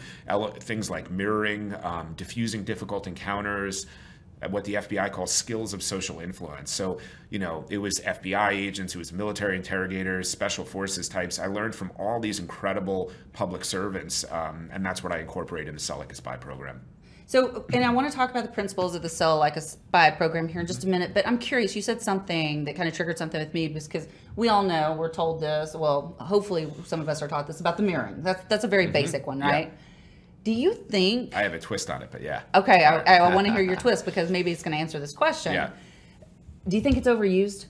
things 0.59 0.89
like 0.89 1.11
mirroring, 1.11 1.75
um, 1.83 2.13
diffusing 2.17 2.63
difficult 2.63 3.05
encounters, 3.07 3.85
what 4.49 4.63
the 4.63 4.75
FBI 4.75 5.11
calls 5.11 5.31
skills 5.31 5.73
of 5.73 5.83
social 5.83 6.19
influence. 6.19 6.71
So, 6.71 6.99
you 7.29 7.39
know, 7.39 7.65
it 7.69 7.77
was 7.77 7.99
FBI 7.99 8.51
agents, 8.51 8.95
it 8.95 8.97
was 8.97 9.13
military 9.13 9.55
interrogators, 9.55 10.29
special 10.29 10.65
forces 10.65 11.07
types. 11.07 11.37
I 11.37 11.47
learned 11.47 11.75
from 11.75 11.91
all 11.99 12.19
these 12.19 12.39
incredible 12.39 13.11
public 13.33 13.63
servants, 13.63 14.25
um, 14.31 14.69
and 14.71 14.85
that's 14.85 15.03
what 15.03 15.13
I 15.13 15.19
incorporate 15.19 15.67
in 15.67 15.75
the 15.75 15.79
Sell 15.79 15.97
Like 15.99 16.11
a 16.11 16.15
Spy 16.15 16.37
program. 16.37 16.81
So, 17.27 17.65
and 17.71 17.85
I 17.85 17.89
want 17.91 18.09
to 18.11 18.15
talk 18.15 18.29
about 18.29 18.43
the 18.43 18.51
principles 18.51 18.93
of 18.93 19.03
the 19.03 19.09
Sell 19.09 19.37
Like 19.37 19.55
a 19.55 19.61
Spy 19.61 20.11
program 20.11 20.47
here 20.47 20.59
in 20.59 20.67
just 20.67 20.83
a 20.83 20.87
minute, 20.87 21.13
but 21.13 21.25
I'm 21.27 21.37
curious. 21.37 21.75
You 21.75 21.81
said 21.81 22.01
something 22.01 22.65
that 22.65 22.75
kind 22.75 22.89
of 22.89 22.95
triggered 22.95 23.17
something 23.17 23.39
with 23.39 23.53
me 23.53 23.67
because 23.67 24.07
we 24.35 24.49
all 24.49 24.63
know 24.63 24.95
we're 24.97 25.13
told 25.13 25.39
this. 25.39 25.73
Well, 25.75 26.15
hopefully, 26.19 26.67
some 26.85 26.99
of 26.99 27.07
us 27.07 27.21
are 27.21 27.27
taught 27.27 27.47
this 27.47 27.61
about 27.61 27.77
the 27.77 27.83
mirroring. 27.83 28.21
That's 28.21 28.43
that's 28.45 28.63
a 28.65 28.67
very 28.67 28.85
mm-hmm. 28.85 28.93
basic 28.93 29.27
one, 29.27 29.39
right? 29.39 29.67
Yeah 29.67 29.77
do 30.43 30.51
you 30.51 30.73
think? 30.73 31.35
I 31.35 31.43
have 31.43 31.53
a 31.53 31.59
twist 31.59 31.89
on 31.89 32.01
it, 32.01 32.09
but 32.11 32.21
yeah. 32.21 32.43
Okay, 32.55 32.83
I, 32.83 33.17
I 33.17 33.35
want 33.35 33.47
to 33.47 33.53
hear 33.53 33.61
your 33.61 33.75
twist 33.77 34.05
because 34.05 34.31
maybe 34.31 34.51
it's 34.51 34.63
going 34.63 34.75
to 34.75 34.79
answer 34.79 34.99
this 34.99 35.13
question. 35.13 35.53
Yeah. 35.53 35.69
Do 36.67 36.75
you 36.75 36.81
think 36.81 36.97
it's 36.97 37.07
overused? 37.07 37.65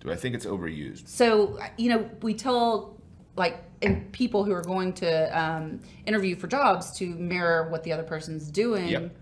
Do 0.00 0.10
I 0.10 0.16
think 0.16 0.34
it's 0.34 0.46
overused? 0.46 1.08
So 1.08 1.58
you 1.76 1.90
know, 1.90 2.10
we 2.22 2.34
tell 2.34 3.00
like 3.36 3.62
and 3.82 4.10
people 4.12 4.44
who 4.44 4.52
are 4.52 4.62
going 4.62 4.92
to 4.94 5.38
um, 5.38 5.80
interview 6.06 6.36
for 6.36 6.46
jobs 6.46 6.92
to 6.98 7.06
mirror 7.06 7.68
what 7.70 7.82
the 7.84 7.92
other 7.92 8.04
person's 8.04 8.50
doing. 8.50 8.88
Yep 8.88 9.16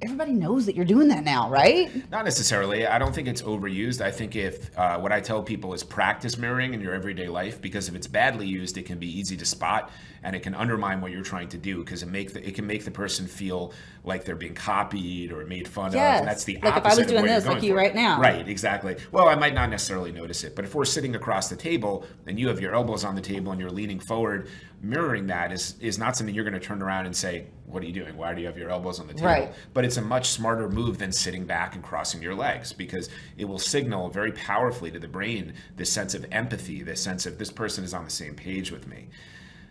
everybody 0.00 0.32
knows 0.32 0.66
that 0.66 0.76
you're 0.76 0.84
doing 0.84 1.08
that 1.08 1.24
now, 1.24 1.50
right? 1.50 1.90
Not 2.10 2.24
necessarily. 2.24 2.86
I 2.86 2.98
don't 2.98 3.14
think 3.14 3.26
it's 3.26 3.42
overused. 3.42 4.00
I 4.00 4.10
think 4.10 4.36
if 4.36 4.76
uh, 4.78 4.98
what 4.98 5.10
I 5.10 5.20
tell 5.20 5.42
people 5.42 5.74
is 5.74 5.82
practice 5.82 6.38
mirroring 6.38 6.72
in 6.72 6.80
your 6.80 6.94
everyday 6.94 7.28
life, 7.28 7.60
because 7.60 7.88
if 7.88 7.94
it's 7.94 8.06
badly 8.06 8.46
used, 8.46 8.78
it 8.78 8.84
can 8.84 8.98
be 8.98 9.08
easy 9.18 9.36
to 9.36 9.44
spot 9.44 9.90
and 10.22 10.36
it 10.36 10.40
can 10.40 10.54
undermine 10.54 11.00
what 11.00 11.10
you're 11.10 11.22
trying 11.22 11.48
to 11.48 11.58
do 11.58 11.78
because 11.78 12.02
it 12.02 12.06
make 12.06 12.32
the, 12.32 12.46
it 12.46 12.54
can 12.54 12.66
make 12.66 12.84
the 12.84 12.90
person 12.90 13.26
feel 13.26 13.72
like 14.04 14.24
they're 14.24 14.36
being 14.36 14.54
copied 14.54 15.32
or 15.32 15.44
made 15.46 15.66
fun 15.66 15.92
yes. 15.92 16.16
of. 16.16 16.20
And 16.20 16.28
that's 16.28 16.44
the 16.44 16.58
like 16.62 16.76
opposite. 16.76 16.86
if 16.86 16.92
I 16.92 17.02
was 17.02 17.12
doing 17.12 17.26
this 17.26 17.46
like 17.46 17.62
you 17.62 17.76
right 17.76 17.94
now. 17.94 18.20
Right, 18.20 18.48
exactly. 18.48 18.96
Well, 19.10 19.28
I 19.28 19.34
might 19.34 19.54
not 19.54 19.68
necessarily 19.70 20.12
notice 20.12 20.44
it, 20.44 20.54
but 20.54 20.64
if 20.64 20.74
we're 20.74 20.84
sitting 20.84 21.16
across 21.16 21.48
the 21.48 21.56
table 21.56 22.06
and 22.26 22.38
you 22.38 22.48
have 22.48 22.60
your 22.60 22.74
elbows 22.74 23.04
on 23.04 23.14
the 23.14 23.20
table 23.20 23.52
and 23.52 23.60
you're 23.60 23.70
leaning 23.70 23.98
forward, 23.98 24.48
mirroring 24.80 25.26
that 25.26 25.50
is 25.50 25.74
is 25.80 25.98
not 25.98 26.16
something 26.16 26.34
you're 26.34 26.44
going 26.44 26.54
to 26.54 26.60
turn 26.60 26.82
around 26.82 27.06
and 27.06 27.16
say, 27.16 27.46
"What 27.70 27.82
are 27.82 27.86
you 27.86 27.92
doing? 27.92 28.16
Why 28.16 28.34
do 28.34 28.40
you 28.40 28.46
have 28.46 28.58
your 28.58 28.70
elbows 28.70 28.98
on 28.98 29.06
the 29.06 29.14
table?" 29.14 29.26
Right. 29.26 29.52
But 29.74 29.84
it's 29.84 29.96
a 29.96 30.02
much 30.02 30.30
smarter 30.30 30.68
move 30.68 30.98
than 30.98 31.12
sitting 31.12 31.44
back 31.44 31.74
and 31.74 31.84
crossing 31.84 32.22
your 32.22 32.34
legs 32.34 32.72
because 32.72 33.08
it 33.36 33.44
will 33.44 33.58
signal 33.58 34.10
very 34.10 34.32
powerfully 34.32 34.90
to 34.90 34.98
the 34.98 35.08
brain 35.08 35.54
this 35.76 35.90
sense 35.90 36.14
of 36.14 36.26
empathy, 36.32 36.82
this 36.82 37.00
sense 37.00 37.26
of 37.26 37.38
this 37.38 37.50
person 37.50 37.84
is 37.84 37.94
on 37.94 38.04
the 38.04 38.10
same 38.10 38.34
page 38.34 38.70
with 38.70 38.86
me. 38.86 39.08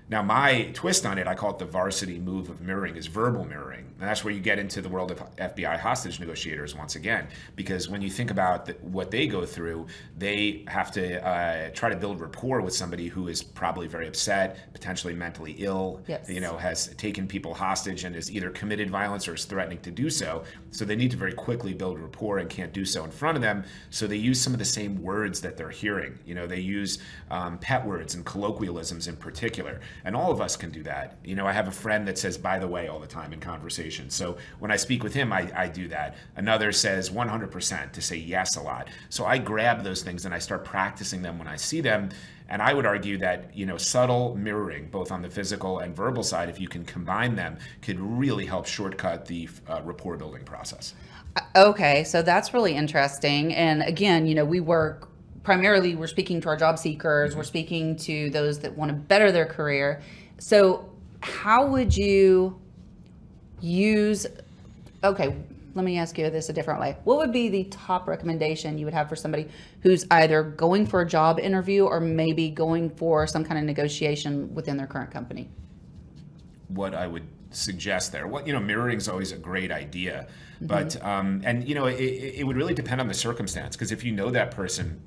Now, 0.09 0.21
my 0.21 0.69
twist 0.73 1.05
on 1.05 1.17
it, 1.17 1.27
I 1.27 1.35
call 1.35 1.51
it 1.51 1.59
the 1.59 1.65
varsity 1.65 2.17
move 2.17 2.49
of 2.49 2.61
mirroring, 2.61 2.95
is 2.95 3.07
verbal 3.07 3.43
mirroring. 3.43 3.85
And 3.99 4.07
that's 4.07 4.23
where 4.23 4.33
you 4.33 4.39
get 4.39 4.57
into 4.57 4.81
the 4.81 4.87
world 4.87 5.11
of 5.11 5.19
FBI 5.35 5.79
hostage 5.79 6.19
negotiators 6.19 6.75
once 6.75 6.95
again. 6.95 7.27
Because 7.55 7.89
when 7.89 8.01
you 8.01 8.09
think 8.09 8.31
about 8.31 8.65
the, 8.65 8.73
what 8.81 9.11
they 9.11 9.27
go 9.27 9.45
through, 9.45 9.87
they 10.17 10.63
have 10.67 10.91
to 10.91 11.25
uh, 11.27 11.71
try 11.71 11.89
to 11.89 11.97
build 11.97 12.21
rapport 12.21 12.61
with 12.61 12.73
somebody 12.73 13.07
who 13.07 13.27
is 13.27 13.43
probably 13.43 13.87
very 13.87 14.07
upset, 14.07 14.71
potentially 14.71 15.13
mentally 15.13 15.55
ill, 15.57 16.01
yes. 16.07 16.29
you 16.29 16.39
know, 16.39 16.55
has 16.55 16.87
taken 16.95 17.27
people 17.27 17.53
hostage 17.53 18.03
and 18.05 18.15
is 18.15 18.31
either 18.31 18.49
committed 18.51 18.89
violence 18.89 19.27
or 19.27 19.33
is 19.33 19.43
threatening 19.43 19.79
to 19.79 19.91
do 19.91 20.09
so. 20.09 20.43
So 20.71 20.85
they 20.85 20.95
need 20.95 21.11
to 21.11 21.17
very 21.17 21.33
quickly 21.33 21.73
build 21.73 21.99
rapport 21.99 22.37
and 22.37 22.49
can't 22.49 22.71
do 22.71 22.85
so 22.85 23.03
in 23.03 23.11
front 23.11 23.35
of 23.35 23.41
them. 23.41 23.65
So 23.89 24.07
they 24.07 24.15
use 24.15 24.39
some 24.39 24.53
of 24.53 24.59
the 24.59 24.65
same 24.65 25.01
words 25.01 25.41
that 25.41 25.57
they're 25.57 25.69
hearing. 25.69 26.17
You 26.25 26.35
know, 26.35 26.47
they 26.47 26.59
use 26.59 26.99
um, 27.29 27.57
pet 27.57 27.85
words 27.85 28.15
and 28.15 28.23
colloquialisms 28.23 29.07
in 29.07 29.17
particular. 29.17 29.81
And 30.05 30.15
all 30.15 30.31
of 30.31 30.41
us 30.41 30.55
can 30.55 30.69
do 30.69 30.83
that. 30.83 31.17
You 31.23 31.35
know, 31.35 31.45
I 31.45 31.51
have 31.53 31.67
a 31.67 31.71
friend 31.71 32.07
that 32.07 32.17
says, 32.17 32.37
by 32.37 32.59
the 32.59 32.67
way, 32.67 32.87
all 32.87 32.99
the 32.99 33.07
time 33.07 33.33
in 33.33 33.39
conversation. 33.39 34.09
So 34.09 34.37
when 34.59 34.71
I 34.71 34.75
speak 34.75 35.03
with 35.03 35.13
him, 35.13 35.31
I, 35.33 35.51
I 35.55 35.67
do 35.67 35.87
that. 35.89 36.15
Another 36.35 36.71
says 36.71 37.09
100% 37.09 37.91
to 37.91 38.01
say 38.01 38.17
yes 38.17 38.57
a 38.57 38.61
lot. 38.61 38.89
So 39.09 39.25
I 39.25 39.37
grab 39.37 39.83
those 39.83 40.03
things 40.03 40.25
and 40.25 40.33
I 40.33 40.39
start 40.39 40.63
practicing 40.65 41.21
them 41.21 41.37
when 41.37 41.47
I 41.47 41.55
see 41.55 41.81
them. 41.81 42.09
And 42.49 42.61
I 42.61 42.73
would 42.73 42.85
argue 42.85 43.17
that, 43.17 43.55
you 43.55 43.65
know, 43.65 43.77
subtle 43.77 44.35
mirroring, 44.35 44.87
both 44.89 45.11
on 45.11 45.21
the 45.21 45.29
physical 45.29 45.79
and 45.79 45.95
verbal 45.95 46.23
side, 46.23 46.49
if 46.49 46.59
you 46.61 46.67
can 46.67 46.85
combine 46.85 47.35
them, 47.35 47.57
could 47.81 47.99
really 47.99 48.45
help 48.45 48.65
shortcut 48.65 49.25
the 49.25 49.49
uh, 49.67 49.81
rapport 49.83 50.15
building 50.15 50.43
process. 50.45 50.93
Okay, 51.55 52.03
so 52.03 52.21
that's 52.21 52.53
really 52.53 52.73
interesting. 52.73 53.53
And 53.53 53.81
again, 53.83 54.25
you 54.25 54.35
know, 54.35 54.45
we 54.45 54.59
work 54.59 55.09
primarily 55.47 55.95
we're 55.95 56.07
speaking 56.07 56.41
to 56.41 56.49
our 56.49 56.57
job 56.57 56.77
seekers, 56.77 57.33
we're 57.33 57.41
speaking 57.41 57.95
to 57.95 58.29
those 58.31 58.59
that 58.59 58.77
want 58.77 58.89
to 58.89 58.93
better 58.93 59.31
their 59.31 59.45
career. 59.45 60.01
So, 60.39 60.89
how 61.21 61.67
would 61.67 61.95
you 61.95 62.59
use 63.61 64.27
okay, 65.05 65.37
let 65.73 65.85
me 65.85 65.99
ask 65.99 66.17
you 66.17 66.29
this 66.29 66.49
a 66.49 66.53
different 66.53 66.81
way. 66.81 66.97
What 67.05 67.19
would 67.19 67.31
be 67.31 67.47
the 67.47 67.63
top 67.65 68.09
recommendation 68.09 68.77
you 68.77 68.83
would 68.83 68.93
have 68.93 69.07
for 69.07 69.15
somebody 69.15 69.47
who's 69.83 70.05
either 70.11 70.43
going 70.43 70.85
for 70.85 70.99
a 70.99 71.07
job 71.07 71.39
interview 71.39 71.85
or 71.85 72.01
maybe 72.01 72.49
going 72.49 72.89
for 72.89 73.25
some 73.25 73.45
kind 73.45 73.57
of 73.57 73.63
negotiation 73.63 74.53
within 74.53 74.75
their 74.75 74.87
current 74.87 75.11
company? 75.11 75.47
What 76.67 76.93
I 76.93 77.07
would 77.07 77.25
suggest 77.51 78.11
there, 78.11 78.27
what 78.27 78.47
you 78.47 78.51
know, 78.51 78.59
mirroring 78.59 78.97
is 78.97 79.07
always 79.07 79.31
a 79.31 79.37
great 79.37 79.71
idea, 79.71 80.27
but 80.59 81.01
um, 81.05 81.41
and 81.45 81.65
you 81.65 81.73
know, 81.73 81.85
it, 81.85 82.01
it 82.01 82.45
would 82.45 82.57
really 82.57 82.73
depend 82.73 82.99
on 82.99 83.07
the 83.07 83.13
circumstance 83.13 83.77
because 83.77 83.93
if 83.93 84.03
you 84.03 84.11
know 84.11 84.29
that 84.31 84.51
person 84.51 84.99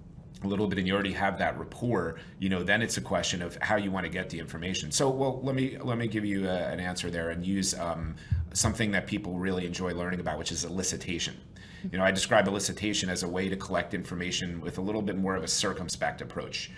a 0.42 0.47
little 0.47 0.66
bit 0.66 0.78
and 0.78 0.87
you 0.87 0.94
already 0.94 1.12
have 1.12 1.38
that 1.38 1.59
rapport 1.59 2.16
you 2.38 2.49
know 2.49 2.62
then 2.62 2.82
it's 2.82 2.97
a 2.97 3.00
question 3.00 3.42
of 3.42 3.56
how 3.61 3.76
you 3.76 3.90
want 3.90 4.04
to 4.04 4.11
get 4.11 4.30
the 4.30 4.38
information. 4.38 4.90
So 4.90 5.11
well 5.11 5.40
let 5.42 5.54
me 5.54 5.76
let 5.78 5.99
me 5.99 6.06
give 6.06 6.25
you 6.25 6.49
a, 6.49 6.56
an 6.56 6.80
answer 6.80 7.11
there 7.11 7.30
and 7.30 7.44
use 7.44 7.78
um, 7.78 8.16
something 8.52 8.90
that 8.92 9.06
people 9.06 9.38
really 9.38 9.66
enjoy 9.66 9.94
learning 9.94 10.20
about 10.20 10.38
which 10.38 10.52
is 10.52 10.64
elicitation. 10.64 11.35
You 11.90 11.99
know 11.99 12.04
i 12.04 12.11
describe 12.11 12.47
elicitation 12.47 13.09
as 13.09 13.23
a 13.23 13.28
way 13.28 13.49
to 13.49 13.56
collect 13.56 13.94
information 13.94 14.61
with 14.61 14.78
a 14.78 14.82
little 14.82 15.02
bit 15.02 15.16
more 15.16 15.35
of 15.35 15.42
a 15.42 15.49
circumspect 15.49 16.20
approach 16.20 16.70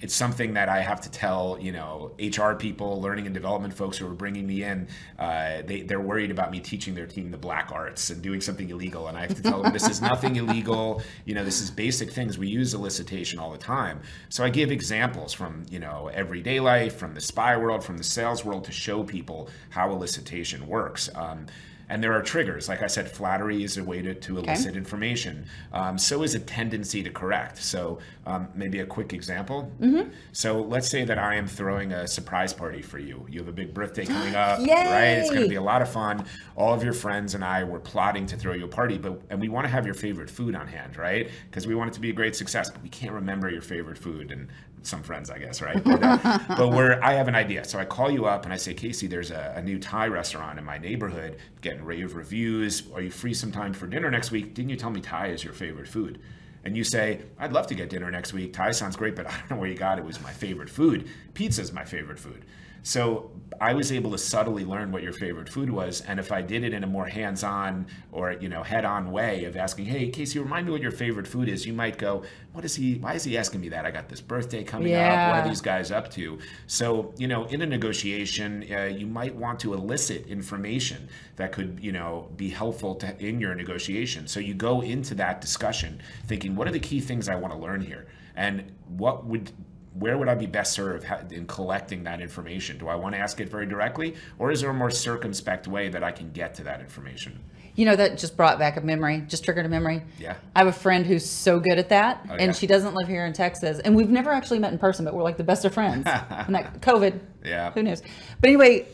it's 0.00 0.14
something 0.14 0.54
that 0.54 0.68
I 0.68 0.80
have 0.80 1.00
to 1.02 1.10
tell, 1.10 1.58
you 1.60 1.72
know, 1.72 2.12
HR 2.18 2.54
people, 2.54 3.00
learning 3.00 3.26
and 3.26 3.34
development 3.34 3.74
folks 3.74 3.96
who 3.96 4.06
are 4.06 4.14
bringing 4.14 4.46
me 4.46 4.62
in. 4.62 4.88
Uh, 5.18 5.62
they 5.64 5.82
they're 5.82 6.00
worried 6.00 6.30
about 6.30 6.50
me 6.50 6.60
teaching 6.60 6.94
their 6.94 7.06
team 7.06 7.30
the 7.30 7.38
black 7.38 7.70
arts 7.72 8.10
and 8.10 8.20
doing 8.20 8.40
something 8.40 8.68
illegal, 8.68 9.08
and 9.08 9.16
I 9.16 9.22
have 9.22 9.34
to 9.34 9.42
tell 9.42 9.62
them 9.62 9.72
this 9.72 9.88
is 9.88 10.02
nothing 10.02 10.36
illegal. 10.36 11.02
You 11.24 11.34
know, 11.34 11.44
this 11.44 11.60
is 11.60 11.70
basic 11.70 12.10
things. 12.10 12.38
We 12.38 12.48
use 12.48 12.74
elicitation 12.74 13.38
all 13.38 13.50
the 13.50 13.58
time. 13.58 14.00
So 14.28 14.44
I 14.44 14.50
give 14.50 14.70
examples 14.70 15.32
from 15.32 15.64
you 15.70 15.78
know 15.78 16.10
everyday 16.12 16.60
life, 16.60 16.96
from 16.96 17.14
the 17.14 17.20
spy 17.20 17.56
world, 17.56 17.84
from 17.84 17.96
the 17.96 18.04
sales 18.04 18.44
world 18.44 18.64
to 18.64 18.72
show 18.72 19.04
people 19.04 19.48
how 19.70 19.88
elicitation 19.88 20.66
works. 20.66 21.08
Um, 21.14 21.46
and 21.88 22.02
there 22.02 22.12
are 22.12 22.22
triggers. 22.22 22.68
Like 22.68 22.82
I 22.82 22.86
said, 22.86 23.10
flattery 23.10 23.62
is 23.62 23.76
a 23.76 23.84
way 23.84 24.02
to, 24.02 24.14
to 24.14 24.38
elicit 24.38 24.70
okay. 24.70 24.78
information. 24.78 25.46
Um, 25.72 25.98
so 25.98 26.22
is 26.22 26.34
a 26.34 26.40
tendency 26.40 27.02
to 27.02 27.10
correct. 27.10 27.58
So 27.58 27.98
um, 28.26 28.48
maybe 28.54 28.80
a 28.80 28.86
quick 28.86 29.12
example. 29.12 29.70
Mm-hmm. 29.80 30.10
So 30.32 30.62
let's 30.62 30.88
say 30.88 31.04
that 31.04 31.18
I 31.18 31.34
am 31.34 31.46
throwing 31.46 31.92
a 31.92 32.06
surprise 32.06 32.52
party 32.52 32.82
for 32.82 32.98
you. 32.98 33.26
You 33.28 33.40
have 33.40 33.48
a 33.48 33.52
big 33.52 33.74
birthday 33.74 34.06
coming 34.06 34.34
up, 34.34 34.58
right? 34.66 35.18
It's 35.18 35.30
going 35.30 35.42
to 35.42 35.48
be 35.48 35.56
a 35.56 35.62
lot 35.62 35.82
of 35.82 35.90
fun. 35.90 36.24
All 36.56 36.72
of 36.72 36.82
your 36.82 36.94
friends 36.94 37.34
and 37.34 37.44
I 37.44 37.64
were 37.64 37.80
plotting 37.80 38.26
to 38.26 38.36
throw 38.36 38.54
you 38.54 38.64
a 38.64 38.68
party, 38.68 38.98
but 38.98 39.20
and 39.30 39.40
we 39.40 39.48
want 39.48 39.64
to 39.64 39.70
have 39.70 39.84
your 39.84 39.94
favorite 39.94 40.30
food 40.30 40.54
on 40.54 40.66
hand, 40.66 40.96
right? 40.96 41.28
Because 41.50 41.66
we 41.66 41.74
want 41.74 41.90
it 41.90 41.94
to 41.94 42.00
be 42.00 42.10
a 42.10 42.14
great 42.14 42.36
success, 42.36 42.70
but 42.70 42.82
we 42.82 42.88
can't 42.88 43.12
remember 43.12 43.50
your 43.50 43.62
favorite 43.62 43.98
food. 43.98 44.30
And 44.30 44.48
some 44.86 45.02
friends, 45.02 45.30
I 45.30 45.38
guess, 45.38 45.60
right? 45.60 45.82
But, 45.84 46.02
uh, 46.02 46.38
but 46.48 46.68
where 46.70 47.02
I 47.04 47.12
have 47.12 47.28
an 47.28 47.34
idea. 47.34 47.64
So 47.64 47.78
I 47.78 47.84
call 47.84 48.10
you 48.10 48.26
up 48.26 48.44
and 48.44 48.52
I 48.52 48.56
say, 48.56 48.74
Casey, 48.74 49.06
there's 49.06 49.30
a, 49.30 49.54
a, 49.56 49.62
new 49.62 49.78
Thai 49.78 50.08
restaurant 50.08 50.58
in 50.58 50.64
my 50.64 50.78
neighborhood 50.78 51.36
getting 51.60 51.84
rave 51.84 52.14
reviews. 52.14 52.84
Are 52.94 53.00
you 53.00 53.10
free 53.10 53.34
sometime 53.34 53.72
for 53.74 53.86
dinner 53.86 54.10
next 54.10 54.30
week? 54.30 54.54
Didn't 54.54 54.70
you 54.70 54.76
tell 54.76 54.90
me 54.90 55.00
Thai 55.00 55.28
is 55.28 55.44
your 55.44 55.52
favorite 55.52 55.88
food? 55.88 56.20
And 56.64 56.76
you 56.76 56.84
say, 56.84 57.20
I'd 57.38 57.52
love 57.52 57.66
to 57.68 57.74
get 57.74 57.90
dinner 57.90 58.10
next 58.10 58.32
week. 58.32 58.54
Thai 58.54 58.70
sounds 58.70 58.96
great, 58.96 59.14
but 59.14 59.26
I 59.26 59.30
don't 59.30 59.50
know 59.50 59.56
where 59.56 59.68
you 59.68 59.76
got 59.76 59.98
it. 59.98 60.02
It 60.02 60.06
was 60.06 60.20
my 60.20 60.32
favorite 60.32 60.70
food. 60.70 61.08
Pizza 61.34 61.60
is 61.60 61.72
my 61.72 61.84
favorite 61.84 62.18
food. 62.18 62.44
So 62.84 63.30
I 63.60 63.72
was 63.72 63.90
able 63.90 64.10
to 64.10 64.18
subtly 64.18 64.62
learn 64.62 64.92
what 64.92 65.02
your 65.02 65.14
favorite 65.14 65.48
food 65.48 65.70
was, 65.70 66.02
and 66.02 66.20
if 66.20 66.30
I 66.30 66.42
did 66.42 66.64
it 66.64 66.74
in 66.74 66.84
a 66.84 66.86
more 66.86 67.06
hands-on 67.06 67.86
or 68.12 68.32
you 68.32 68.48
know 68.48 68.62
head-on 68.62 69.10
way 69.10 69.46
of 69.46 69.56
asking, 69.56 69.86
"Hey, 69.86 70.10
Casey, 70.10 70.38
remind 70.38 70.66
me 70.66 70.72
what 70.72 70.82
your 70.82 70.90
favorite 70.90 71.26
food 71.26 71.48
is," 71.48 71.64
you 71.64 71.72
might 71.72 71.96
go, 71.96 72.24
"What 72.52 72.64
is 72.66 72.76
he? 72.76 72.96
Why 72.96 73.14
is 73.14 73.24
he 73.24 73.38
asking 73.38 73.62
me 73.62 73.70
that? 73.70 73.86
I 73.86 73.90
got 73.90 74.10
this 74.10 74.20
birthday 74.20 74.64
coming 74.64 74.88
yeah. 74.88 75.28
up. 75.28 75.30
What 75.30 75.44
are 75.44 75.48
these 75.48 75.62
guys 75.62 75.90
up 75.90 76.10
to?" 76.12 76.38
So 76.66 77.14
you 77.16 77.26
know, 77.26 77.44
in 77.44 77.62
a 77.62 77.66
negotiation, 77.66 78.66
uh, 78.70 78.82
you 78.84 79.06
might 79.06 79.34
want 79.34 79.60
to 79.60 79.72
elicit 79.72 80.26
information 80.26 81.08
that 81.36 81.52
could 81.52 81.78
you 81.80 81.92
know 81.92 82.28
be 82.36 82.50
helpful 82.50 82.96
to 82.96 83.16
in 83.18 83.40
your 83.40 83.54
negotiation. 83.54 84.26
So 84.26 84.40
you 84.40 84.52
go 84.52 84.82
into 84.82 85.14
that 85.14 85.40
discussion 85.40 86.02
thinking, 86.26 86.54
"What 86.54 86.68
are 86.68 86.72
the 86.72 86.80
key 86.80 87.00
things 87.00 87.30
I 87.30 87.36
want 87.36 87.54
to 87.54 87.58
learn 87.58 87.80
here?" 87.80 88.06
and 88.36 88.72
what 88.88 89.24
would 89.24 89.52
where 89.98 90.18
would 90.18 90.28
I 90.28 90.34
be 90.34 90.46
best 90.46 90.72
served 90.72 91.06
in 91.32 91.46
collecting 91.46 92.04
that 92.04 92.20
information? 92.20 92.78
Do 92.78 92.88
I 92.88 92.96
want 92.96 93.14
to 93.14 93.20
ask 93.20 93.40
it 93.40 93.48
very 93.48 93.66
directly, 93.66 94.16
or 94.38 94.50
is 94.50 94.60
there 94.60 94.70
a 94.70 94.74
more 94.74 94.90
circumspect 94.90 95.68
way 95.68 95.88
that 95.88 96.02
I 96.02 96.10
can 96.10 96.32
get 96.32 96.54
to 96.54 96.64
that 96.64 96.80
information? 96.80 97.38
You 97.76 97.86
know, 97.86 97.96
that 97.96 98.18
just 98.18 98.36
brought 98.36 98.58
back 98.58 98.76
a 98.76 98.80
memory, 98.80 99.24
just 99.26 99.44
triggered 99.44 99.66
a 99.66 99.68
memory. 99.68 100.02
Yeah. 100.18 100.36
I 100.54 100.60
have 100.60 100.68
a 100.68 100.72
friend 100.72 101.04
who's 101.04 101.28
so 101.28 101.58
good 101.58 101.78
at 101.78 101.88
that, 101.88 102.24
oh, 102.28 102.34
and 102.34 102.46
yeah. 102.48 102.52
she 102.52 102.66
doesn't 102.66 102.94
live 102.94 103.08
here 103.08 103.26
in 103.26 103.32
Texas. 103.32 103.80
And 103.80 103.96
we've 103.96 104.10
never 104.10 104.30
actually 104.30 104.60
met 104.60 104.72
in 104.72 104.78
person, 104.78 105.04
but 105.04 105.14
we're 105.14 105.24
like 105.24 105.36
the 105.36 105.44
best 105.44 105.64
of 105.64 105.74
friends. 105.74 106.06
and 106.30 106.54
that 106.54 106.80
COVID, 106.80 107.18
yeah. 107.44 107.72
who 107.72 107.82
knows? 107.82 108.02
But 108.40 108.48
anyway, 108.48 108.86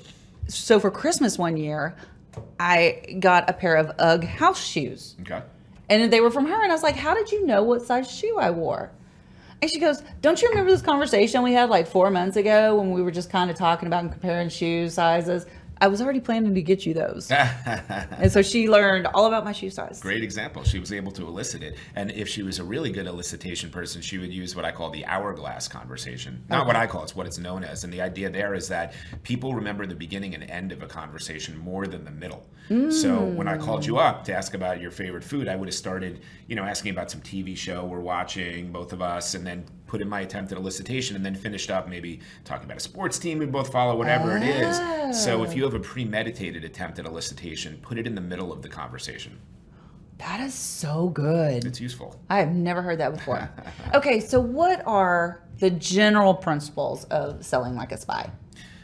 so 0.48 0.80
for 0.80 0.90
Christmas 0.90 1.38
one 1.38 1.56
year, 1.56 1.94
I 2.58 3.16
got 3.20 3.48
a 3.48 3.52
pair 3.52 3.76
of 3.76 3.90
UGG 3.98 4.24
house 4.24 4.64
shoes. 4.64 5.16
Okay. 5.22 5.42
And 5.88 6.12
they 6.12 6.20
were 6.20 6.30
from 6.30 6.46
her. 6.46 6.62
And 6.62 6.70
I 6.70 6.74
was 6.74 6.82
like, 6.82 6.96
how 6.96 7.14
did 7.14 7.32
you 7.32 7.44
know 7.46 7.62
what 7.62 7.82
size 7.82 8.10
shoe 8.10 8.38
I 8.38 8.50
wore? 8.50 8.92
And 9.62 9.70
she 9.70 9.78
goes, 9.78 10.02
Don't 10.22 10.40
you 10.40 10.48
remember 10.48 10.70
this 10.70 10.82
conversation 10.82 11.42
we 11.42 11.52
had 11.52 11.68
like 11.68 11.86
four 11.86 12.10
months 12.10 12.36
ago 12.36 12.76
when 12.76 12.92
we 12.92 13.02
were 13.02 13.10
just 13.10 13.30
kind 13.30 13.50
of 13.50 13.56
talking 13.56 13.86
about 13.86 14.04
and 14.04 14.12
comparing 14.12 14.48
shoe 14.48 14.88
sizes? 14.88 15.46
I 15.80 15.88
was 15.88 16.02
already 16.02 16.20
planning 16.20 16.54
to 16.54 16.62
get 16.62 16.84
you 16.84 16.92
those. 16.92 17.30
and 17.30 18.30
so 18.30 18.42
she 18.42 18.68
learned 18.68 19.06
all 19.08 19.26
about 19.26 19.44
my 19.44 19.52
shoe 19.52 19.70
size. 19.70 20.00
Great 20.00 20.22
example. 20.22 20.62
She 20.62 20.78
was 20.78 20.92
able 20.92 21.10
to 21.12 21.26
elicit 21.26 21.62
it. 21.62 21.76
And 21.94 22.10
if 22.10 22.28
she 22.28 22.42
was 22.42 22.58
a 22.58 22.64
really 22.64 22.90
good 22.90 23.06
elicitation 23.06 23.70
person, 23.72 24.02
she 24.02 24.18
would 24.18 24.32
use 24.32 24.54
what 24.54 24.64
I 24.64 24.72
call 24.72 24.90
the 24.90 25.04
hourglass 25.06 25.68
conversation. 25.68 26.44
Not 26.48 26.60
okay. 26.60 26.66
what 26.66 26.76
I 26.76 26.86
call 26.86 27.00
it, 27.00 27.04
it's 27.04 27.16
what 27.16 27.26
it's 27.26 27.38
known 27.38 27.64
as. 27.64 27.84
And 27.84 27.92
the 27.92 28.02
idea 28.02 28.28
there 28.28 28.54
is 28.54 28.68
that 28.68 28.94
people 29.22 29.54
remember 29.54 29.86
the 29.86 29.94
beginning 29.94 30.34
and 30.34 30.44
end 30.50 30.72
of 30.72 30.82
a 30.82 30.86
conversation 30.86 31.56
more 31.58 31.86
than 31.86 32.04
the 32.04 32.10
middle. 32.10 32.46
Mm. 32.68 32.92
So 32.92 33.24
when 33.24 33.48
I 33.48 33.56
called 33.56 33.84
you 33.84 33.98
up 33.98 34.24
to 34.24 34.34
ask 34.34 34.54
about 34.54 34.80
your 34.80 34.90
favorite 34.90 35.24
food, 35.24 35.48
I 35.48 35.56
would 35.56 35.66
have 35.66 35.74
started, 35.74 36.20
you 36.46 36.56
know, 36.56 36.62
asking 36.62 36.92
about 36.92 37.10
some 37.10 37.20
TV 37.20 37.56
show 37.56 37.84
we're 37.84 38.00
watching, 38.00 38.70
both 38.70 38.92
of 38.92 39.02
us, 39.02 39.34
and 39.34 39.46
then 39.46 39.64
put 39.90 40.00
in 40.00 40.08
my 40.08 40.20
attempt 40.20 40.52
at 40.52 40.58
elicitation 40.58 41.16
and 41.16 41.26
then 41.26 41.34
finished 41.34 41.68
up 41.68 41.88
maybe 41.88 42.20
talking 42.44 42.64
about 42.64 42.76
a 42.76 42.80
sports 42.80 43.18
team 43.18 43.40
we 43.40 43.46
both 43.46 43.72
follow, 43.72 43.96
whatever 43.96 44.30
oh. 44.30 44.36
it 44.36 44.44
is. 44.44 45.24
So 45.24 45.42
if 45.42 45.56
you 45.56 45.64
have 45.64 45.74
a 45.74 45.80
premeditated 45.80 46.62
attempt 46.62 47.00
at 47.00 47.06
elicitation, 47.06 47.82
put 47.82 47.98
it 47.98 48.06
in 48.06 48.14
the 48.14 48.20
middle 48.20 48.52
of 48.52 48.62
the 48.62 48.68
conversation. 48.68 49.36
That 50.18 50.38
is 50.40 50.54
so 50.54 51.08
good. 51.08 51.64
It's 51.64 51.80
useful. 51.80 52.20
I 52.30 52.38
have 52.38 52.52
never 52.52 52.82
heard 52.82 53.00
that 53.00 53.14
before. 53.14 53.50
okay, 53.94 54.20
so 54.20 54.38
what 54.38 54.86
are 54.86 55.42
the 55.58 55.70
general 55.70 56.34
principles 56.34 57.04
of 57.06 57.44
selling 57.44 57.74
like 57.74 57.90
a 57.90 57.96
spy? 57.96 58.30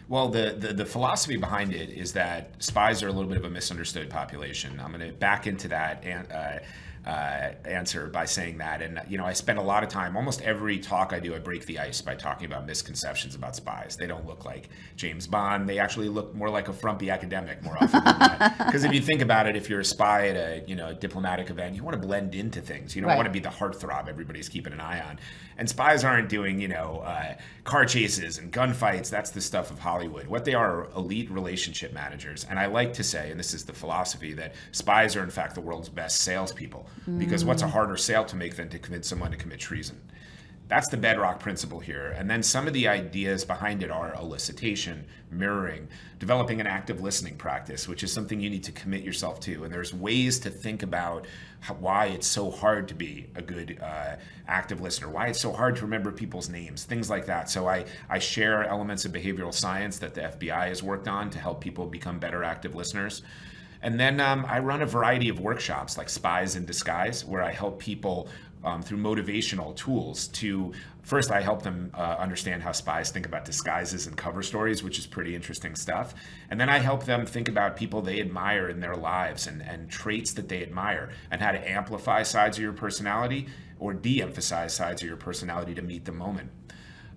Well, 0.08 0.28
the, 0.28 0.56
the, 0.58 0.72
the 0.72 0.86
philosophy 0.86 1.36
behind 1.36 1.72
it 1.72 1.90
is 1.90 2.12
that 2.14 2.50
spies 2.60 3.02
are 3.04 3.08
a 3.08 3.12
little 3.12 3.28
bit 3.28 3.38
of 3.38 3.44
a 3.44 3.50
misunderstood 3.50 4.10
population. 4.10 4.80
I'm 4.80 4.92
going 4.92 5.06
to 5.06 5.16
back 5.16 5.46
into 5.46 5.68
that 5.68 6.02
and. 6.04 6.32
Uh, 6.32 6.58
uh, 7.06 7.52
answer 7.64 8.08
by 8.08 8.24
saying 8.24 8.58
that. 8.58 8.82
And, 8.82 9.00
you 9.08 9.16
know, 9.16 9.24
I 9.24 9.32
spend 9.32 9.58
a 9.58 9.62
lot 9.62 9.82
of 9.82 9.88
time, 9.88 10.16
almost 10.16 10.42
every 10.42 10.78
talk 10.78 11.12
I 11.12 11.20
do, 11.20 11.34
I 11.34 11.38
break 11.38 11.64
the 11.66 11.78
ice 11.78 12.00
by 12.02 12.14
talking 12.14 12.46
about 12.46 12.66
misconceptions 12.66 13.34
about 13.34 13.56
spies. 13.56 13.96
They 13.96 14.06
don't 14.06 14.26
look 14.26 14.44
like 14.44 14.68
James 14.96 15.26
Bond. 15.26 15.68
They 15.68 15.78
actually 15.78 16.08
look 16.08 16.34
more 16.34 16.50
like 16.50 16.68
a 16.68 16.72
frumpy 16.72 17.10
academic 17.10 17.62
more 17.62 17.76
often 17.80 18.04
than 18.04 18.18
not. 18.18 18.54
Because 18.66 18.84
if 18.84 18.92
you 18.92 19.00
think 19.00 19.22
about 19.22 19.46
it, 19.46 19.56
if 19.56 19.70
you're 19.70 19.80
a 19.80 19.84
spy 19.84 20.28
at 20.28 20.36
a, 20.36 20.64
you 20.66 20.74
know, 20.74 20.88
a 20.88 20.94
diplomatic 20.94 21.48
event, 21.48 21.74
you 21.74 21.82
want 21.82 22.00
to 22.00 22.06
blend 22.06 22.34
into 22.34 22.60
things. 22.60 22.94
You 22.94 23.02
don't 23.02 23.08
right. 23.08 23.16
want 23.16 23.26
to 23.26 23.32
be 23.32 23.38
the 23.38 23.48
heartthrob 23.48 24.08
everybody's 24.08 24.48
keeping 24.48 24.72
an 24.72 24.80
eye 24.80 25.00
on. 25.00 25.18
And 25.56 25.68
spies 25.68 26.04
aren't 26.04 26.28
doing, 26.28 26.60
you 26.60 26.68
know, 26.68 27.02
uh, 27.04 27.34
car 27.64 27.86
chases 27.86 28.38
and 28.38 28.52
gunfights. 28.52 29.08
That's 29.08 29.30
the 29.30 29.40
stuff 29.40 29.70
of 29.70 29.78
Hollywood. 29.78 30.26
What 30.26 30.44
they 30.44 30.54
are 30.54 30.66
are 30.66 30.90
elite 30.96 31.30
relationship 31.30 31.92
managers. 31.92 32.44
And 32.48 32.58
I 32.58 32.66
like 32.66 32.92
to 32.94 33.04
say, 33.04 33.30
and 33.30 33.38
this 33.38 33.54
is 33.54 33.64
the 33.64 33.72
philosophy, 33.72 34.32
that 34.34 34.54
spies 34.72 35.16
are, 35.16 35.22
in 35.22 35.30
fact, 35.30 35.54
the 35.54 35.60
world's 35.60 35.88
best 35.88 36.20
salespeople. 36.20 36.86
Because 37.18 37.44
what's 37.44 37.62
a 37.62 37.68
harder 37.68 37.96
sale 37.96 38.24
to 38.24 38.36
make 38.36 38.56
than 38.56 38.68
to 38.70 38.78
convince 38.78 39.08
someone 39.08 39.30
to 39.30 39.36
commit 39.36 39.60
treason? 39.60 40.00
That's 40.68 40.88
the 40.88 40.96
bedrock 40.96 41.38
principle 41.38 41.78
here. 41.78 42.12
And 42.18 42.28
then 42.28 42.42
some 42.42 42.66
of 42.66 42.72
the 42.72 42.88
ideas 42.88 43.44
behind 43.44 43.84
it 43.84 43.90
are 43.90 44.12
elicitation, 44.14 45.04
mirroring, 45.30 45.86
developing 46.18 46.60
an 46.60 46.66
active 46.66 47.00
listening 47.00 47.36
practice, 47.36 47.86
which 47.86 48.02
is 48.02 48.12
something 48.12 48.40
you 48.40 48.50
need 48.50 48.64
to 48.64 48.72
commit 48.72 49.04
yourself 49.04 49.38
to. 49.40 49.62
And 49.62 49.72
there's 49.72 49.94
ways 49.94 50.40
to 50.40 50.50
think 50.50 50.82
about 50.82 51.26
how, 51.60 51.74
why 51.74 52.06
it's 52.06 52.26
so 52.26 52.50
hard 52.50 52.88
to 52.88 52.94
be 52.94 53.26
a 53.36 53.42
good 53.42 53.78
uh, 53.80 54.16
active 54.48 54.80
listener, 54.80 55.08
why 55.08 55.28
it's 55.28 55.40
so 55.40 55.52
hard 55.52 55.76
to 55.76 55.82
remember 55.82 56.10
people's 56.10 56.48
names, 56.48 56.82
things 56.82 57.08
like 57.08 57.26
that. 57.26 57.48
So 57.48 57.68
I, 57.68 57.84
I 58.08 58.18
share 58.18 58.64
elements 58.64 59.04
of 59.04 59.12
behavioral 59.12 59.54
science 59.54 60.00
that 60.00 60.14
the 60.14 60.22
FBI 60.22 60.66
has 60.66 60.82
worked 60.82 61.06
on 61.06 61.30
to 61.30 61.38
help 61.38 61.60
people 61.60 61.86
become 61.86 62.18
better 62.18 62.42
active 62.42 62.74
listeners. 62.74 63.22
And 63.82 64.00
then 64.00 64.20
um, 64.20 64.44
I 64.48 64.58
run 64.58 64.82
a 64.82 64.86
variety 64.86 65.28
of 65.28 65.40
workshops 65.40 65.98
like 65.98 66.08
Spies 66.08 66.56
in 66.56 66.64
Disguise, 66.64 67.24
where 67.24 67.42
I 67.42 67.52
help 67.52 67.78
people 67.78 68.28
um, 68.66 68.82
through 68.82 68.98
motivational 68.98 69.74
tools 69.76 70.28
to 70.28 70.72
first 71.02 71.30
i 71.30 71.40
help 71.40 71.62
them 71.62 71.90
uh, 71.94 72.16
understand 72.18 72.62
how 72.62 72.72
spies 72.72 73.10
think 73.10 73.24
about 73.24 73.44
disguises 73.44 74.06
and 74.06 74.16
cover 74.16 74.42
stories 74.42 74.82
which 74.82 74.98
is 74.98 75.06
pretty 75.06 75.34
interesting 75.34 75.76
stuff. 75.76 76.14
And 76.50 76.60
then 76.60 76.68
i 76.68 76.78
help 76.78 77.04
them 77.04 77.24
think 77.24 77.48
about 77.48 77.76
people 77.76 78.02
they 78.02 78.20
admire 78.20 78.68
in 78.68 78.80
their 78.80 78.96
lives 78.96 79.46
and, 79.46 79.62
and 79.62 79.88
traits 79.88 80.32
that 80.34 80.48
they 80.48 80.62
admire 80.62 81.10
and 81.30 81.40
how 81.40 81.52
to 81.52 81.70
amplify 81.70 82.22
sides 82.24 82.58
of 82.58 82.62
your 82.62 82.72
personality 82.72 83.46
or 83.78 83.94
de-emphasize 83.94 84.74
sides 84.74 85.02
of 85.02 85.08
your 85.08 85.16
personality 85.16 85.74
to 85.74 85.82
meet 85.82 86.04
the 86.04 86.12
moment 86.12 86.50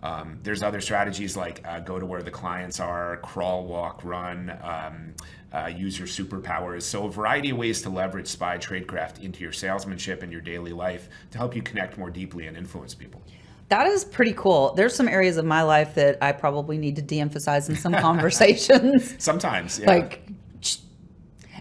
um, 0.01 0.39
there's 0.44 0.63
other 0.63 0.79
strategies 0.79 1.36
like 1.36 1.62
uh, 1.68 1.79
go 1.79 2.00
to 2.00 2.06
where 2.06 2.22
the 2.22 2.32
clients 2.32 2.79
are, 2.79 3.18
crawl, 3.18 3.65
walk, 3.65 4.03
run, 4.03 4.58
um, 4.63 5.13
uh, 5.51 5.68
use 5.68 5.98
your 5.98 6.08
superpowers. 6.08 6.84
So, 6.84 7.06
a 7.06 7.12
variety 7.12 7.50
of 7.50 7.58
ways 7.58 7.82
to 7.82 7.89
leverage 7.89 8.27
spy 8.27 8.58
tradecraft 8.58 9.22
into 9.22 9.41
your 9.41 9.51
salesmanship 9.51 10.24
and 10.24 10.32
your 10.32 10.41
daily 10.41 10.72
life 10.72 11.10
to 11.32 11.38
help 11.38 11.56
you 11.56 11.62
connect 11.62 11.98
more 11.98 12.10
deeply 12.10 12.48
and 12.48 12.56
influence 12.56 12.94
people. 12.94 13.22
That 13.68 13.88
is 13.88 14.03
pretty 14.03 14.34
cool. 14.34 14.74
There's 14.74 14.96
some 14.96 15.08
areas 15.08 15.38
of 15.38 15.46
my 15.46 15.62
life 15.62 15.94
that 15.96 16.18
I 16.22 16.32
probably 16.32 16.77
need 16.77 16.96
to 16.96 17.01
de 17.01 17.20
emphasize 17.20 17.70
in 17.70 17.75
some 17.75 17.94
conversations. 18.00 19.15
Sometimes, 19.22 19.79
yeah. 19.79 19.88
Like, 19.88 20.27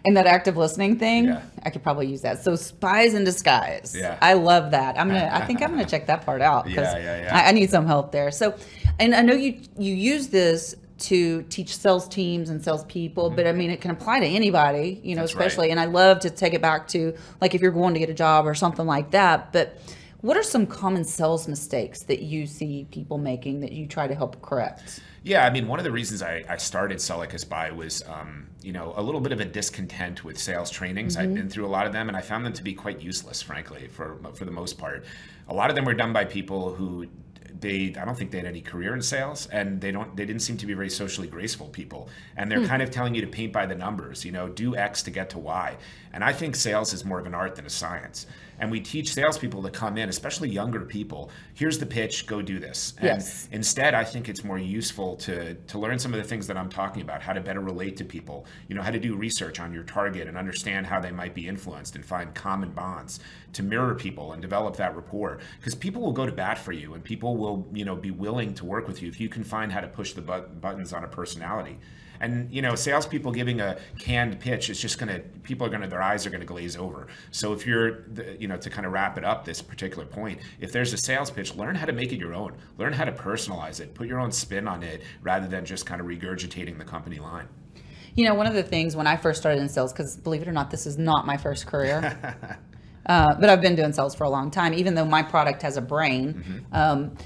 and 0.04 0.16
that 0.16 0.26
active 0.26 0.56
listening 0.56 0.98
thing, 0.98 1.24
Yeah. 1.26 1.42
I 1.64 1.70
could 1.70 1.82
probably 1.82 2.06
use 2.06 2.22
that. 2.22 2.42
So 2.42 2.56
spies 2.56 3.14
in 3.14 3.24
disguise. 3.24 3.94
Yeah. 3.98 4.18
I 4.22 4.34
love 4.34 4.70
that. 4.72 4.98
I'm 4.98 5.08
gonna. 5.08 5.28
I 5.32 5.44
think 5.46 5.62
I'm 5.62 5.70
gonna 5.70 5.84
check 5.94 6.06
that 6.06 6.24
part 6.24 6.40
out 6.42 6.64
because 6.64 6.92
Yeah, 6.94 6.98
yeah, 6.98 7.22
yeah. 7.24 7.36
I, 7.36 7.48
I 7.48 7.52
need 7.52 7.70
some 7.70 7.86
help 7.86 8.12
there. 8.12 8.30
So, 8.30 8.54
and 8.98 9.14
I 9.14 9.22
know 9.22 9.34
you 9.34 9.60
you 9.78 9.94
use 9.94 10.28
this 10.28 10.74
to 10.98 11.42
teach 11.44 11.76
sales 11.76 12.08
teams 12.08 12.50
and 12.50 12.62
salespeople, 12.62 13.30
but 13.30 13.46
I 13.46 13.52
mean 13.52 13.70
it 13.70 13.80
can 13.80 13.90
apply 13.92 14.20
to 14.20 14.26
anybody. 14.26 15.00
You 15.02 15.14
know, 15.14 15.22
Mm-hmm. 15.22 15.26
That's 15.26 15.34
right. 15.34 15.46
especially. 15.46 15.70
And 15.70 15.78
I 15.80 15.84
love 15.84 16.20
to 16.20 16.30
take 16.30 16.54
it 16.54 16.60
back 16.62 16.88
to 16.88 17.14
like 17.40 17.54
if 17.54 17.60
you're 17.60 17.70
going 17.70 17.94
to 17.94 18.00
get 18.00 18.10
a 18.10 18.14
job 18.14 18.46
or 18.46 18.54
something 18.54 18.86
like 18.86 19.12
that. 19.12 19.52
But 19.52 19.78
what 20.22 20.36
are 20.36 20.42
some 20.42 20.66
common 20.66 21.04
sales 21.04 21.46
mistakes 21.46 22.02
that 22.02 22.22
you 22.22 22.46
see 22.48 22.86
people 22.90 23.18
making 23.18 23.60
that 23.60 23.70
you 23.70 23.86
try 23.86 24.08
to 24.08 24.14
help 24.16 24.42
correct? 24.42 24.98
Yeah, 25.28 25.44
I 25.44 25.50
mean, 25.50 25.68
one 25.68 25.78
of 25.78 25.84
the 25.84 25.92
reasons 25.92 26.22
I, 26.22 26.42
I 26.48 26.56
started 26.56 27.02
Sell 27.02 27.22
by 27.50 27.70
was, 27.70 28.02
um, 28.08 28.46
you 28.62 28.72
know, 28.72 28.94
a 28.96 29.02
little 29.02 29.20
bit 29.20 29.30
of 29.30 29.40
a 29.40 29.44
discontent 29.44 30.24
with 30.24 30.38
sales 30.38 30.70
trainings. 30.70 31.18
I've 31.18 31.34
been 31.34 31.50
through 31.50 31.66
a 31.66 31.68
lot 31.68 31.86
of 31.86 31.92
them, 31.92 32.08
and 32.08 32.16
I 32.16 32.22
found 32.22 32.46
them 32.46 32.54
to 32.54 32.62
be 32.62 32.72
quite 32.72 33.02
useless, 33.02 33.42
frankly, 33.42 33.88
for 33.88 34.16
for 34.32 34.46
the 34.46 34.50
most 34.50 34.78
part. 34.78 35.04
A 35.48 35.52
lot 35.52 35.68
of 35.68 35.76
them 35.76 35.84
were 35.84 35.92
done 35.92 36.14
by 36.14 36.24
people 36.24 36.72
who 36.72 37.08
they 37.60 37.94
I 38.00 38.06
don't 38.06 38.16
think 38.16 38.30
they 38.30 38.38
had 38.38 38.46
any 38.46 38.62
career 38.62 38.94
in 38.94 39.02
sales, 39.02 39.48
and 39.48 39.82
they 39.82 39.90
don't 39.90 40.16
they 40.16 40.24
didn't 40.24 40.40
seem 40.40 40.56
to 40.56 40.66
be 40.66 40.72
very 40.72 40.88
socially 40.88 41.28
graceful 41.28 41.66
people. 41.68 42.08
And 42.38 42.50
they're 42.50 42.66
kind 42.66 42.80
of 42.80 42.90
telling 42.90 43.14
you 43.14 43.20
to 43.20 43.26
paint 43.26 43.52
by 43.52 43.66
the 43.66 43.74
numbers, 43.74 44.24
you 44.24 44.32
know, 44.32 44.48
do 44.48 44.76
X 44.76 45.02
to 45.02 45.10
get 45.10 45.28
to 45.30 45.38
Y. 45.38 45.76
And 46.18 46.24
I 46.24 46.32
think 46.32 46.56
sales 46.56 46.92
is 46.92 47.04
more 47.04 47.20
of 47.20 47.26
an 47.26 47.34
art 47.36 47.54
than 47.54 47.64
a 47.64 47.70
science. 47.70 48.26
And 48.58 48.72
we 48.72 48.80
teach 48.80 49.14
salespeople 49.14 49.62
to 49.62 49.70
come 49.70 49.96
in, 49.96 50.08
especially 50.08 50.48
younger 50.48 50.80
people. 50.80 51.30
Here's 51.54 51.78
the 51.78 51.86
pitch, 51.86 52.26
go 52.26 52.42
do 52.42 52.58
this. 52.58 52.94
And 52.98 53.06
Yes. 53.06 53.48
Instead, 53.52 53.94
I 53.94 54.02
think 54.02 54.28
it's 54.28 54.42
more 54.42 54.58
useful 54.58 55.14
to 55.18 55.54
to 55.54 55.78
learn 55.78 55.96
some 55.96 56.12
of 56.12 56.20
the 56.20 56.26
things 56.26 56.48
that 56.48 56.56
I'm 56.56 56.68
talking 56.70 57.02
about, 57.02 57.22
how 57.22 57.34
to 57.34 57.40
better 57.40 57.60
relate 57.60 57.96
to 57.98 58.04
people, 58.04 58.46
you 58.66 58.74
know, 58.74 58.82
how 58.82 58.90
to 58.90 58.98
do 58.98 59.14
research 59.14 59.60
on 59.60 59.72
your 59.72 59.84
target 59.84 60.26
and 60.26 60.36
understand 60.36 60.86
how 60.88 60.98
they 60.98 61.12
might 61.12 61.34
be 61.34 61.46
influenced 61.46 61.94
and 61.94 62.04
find 62.04 62.34
common 62.34 62.72
bonds, 62.72 63.20
to 63.52 63.62
mirror 63.62 63.94
people 63.94 64.32
and 64.32 64.42
develop 64.42 64.74
that 64.74 64.96
rapport. 64.96 65.38
Because 65.60 65.76
people 65.76 66.02
will 66.02 66.10
go 66.20 66.26
to 66.26 66.32
bat 66.32 66.58
for 66.58 66.72
you 66.72 66.94
and 66.94 67.04
people 67.04 67.36
will, 67.36 67.68
you 67.72 67.84
know, 67.84 67.94
be 67.94 68.10
willing 68.10 68.54
to 68.54 68.64
work 68.64 68.88
with 68.88 69.02
you 69.02 69.08
if 69.08 69.20
you 69.20 69.28
can 69.28 69.44
find 69.44 69.70
how 69.70 69.80
to 69.80 69.86
push 69.86 70.14
the 70.14 70.22
but- 70.22 70.60
buttons 70.60 70.92
on 70.92 71.04
a 71.04 71.08
personality. 71.08 71.78
And 72.20 72.52
you 72.52 72.62
know, 72.62 72.74
salespeople 72.74 73.32
giving 73.32 73.60
a 73.60 73.78
canned 73.98 74.40
pitch 74.40 74.70
is 74.70 74.80
just 74.80 74.98
gonna 74.98 75.20
people 75.42 75.66
are 75.66 75.70
gonna 75.70 75.88
their 75.88 76.02
eyes 76.02 76.26
are 76.26 76.30
gonna 76.30 76.44
glaze 76.44 76.76
over. 76.76 77.06
So 77.30 77.52
if 77.52 77.66
you're, 77.66 78.02
the, 78.08 78.36
you 78.38 78.48
know, 78.48 78.56
to 78.56 78.70
kind 78.70 78.86
of 78.86 78.92
wrap 78.92 79.18
it 79.18 79.24
up, 79.24 79.44
this 79.44 79.62
particular 79.62 80.04
point, 80.04 80.40
if 80.60 80.72
there's 80.72 80.92
a 80.92 80.96
sales 80.98 81.30
pitch, 81.30 81.54
learn 81.54 81.74
how 81.74 81.86
to 81.86 81.92
make 81.92 82.12
it 82.12 82.18
your 82.18 82.34
own. 82.34 82.54
Learn 82.76 82.92
how 82.92 83.04
to 83.04 83.12
personalize 83.12 83.80
it. 83.80 83.94
Put 83.94 84.06
your 84.08 84.20
own 84.20 84.32
spin 84.32 84.68
on 84.68 84.82
it 84.82 85.02
rather 85.22 85.46
than 85.46 85.64
just 85.64 85.86
kind 85.86 86.00
of 86.00 86.06
regurgitating 86.06 86.78
the 86.78 86.84
company 86.84 87.18
line. 87.18 87.48
You 88.14 88.24
know, 88.24 88.34
one 88.34 88.46
of 88.46 88.54
the 88.54 88.62
things 88.62 88.96
when 88.96 89.06
I 89.06 89.16
first 89.16 89.40
started 89.40 89.60
in 89.60 89.68
sales, 89.68 89.92
because 89.92 90.16
believe 90.16 90.42
it 90.42 90.48
or 90.48 90.52
not, 90.52 90.70
this 90.70 90.86
is 90.86 90.98
not 90.98 91.24
my 91.24 91.36
first 91.36 91.66
career, 91.66 92.58
uh, 93.06 93.34
but 93.34 93.48
I've 93.48 93.60
been 93.60 93.76
doing 93.76 93.92
sales 93.92 94.14
for 94.14 94.24
a 94.24 94.30
long 94.30 94.50
time, 94.50 94.74
even 94.74 94.94
though 94.94 95.04
my 95.04 95.22
product 95.22 95.62
has 95.62 95.76
a 95.76 95.80
brain. 95.80 96.64
Um, 96.72 97.16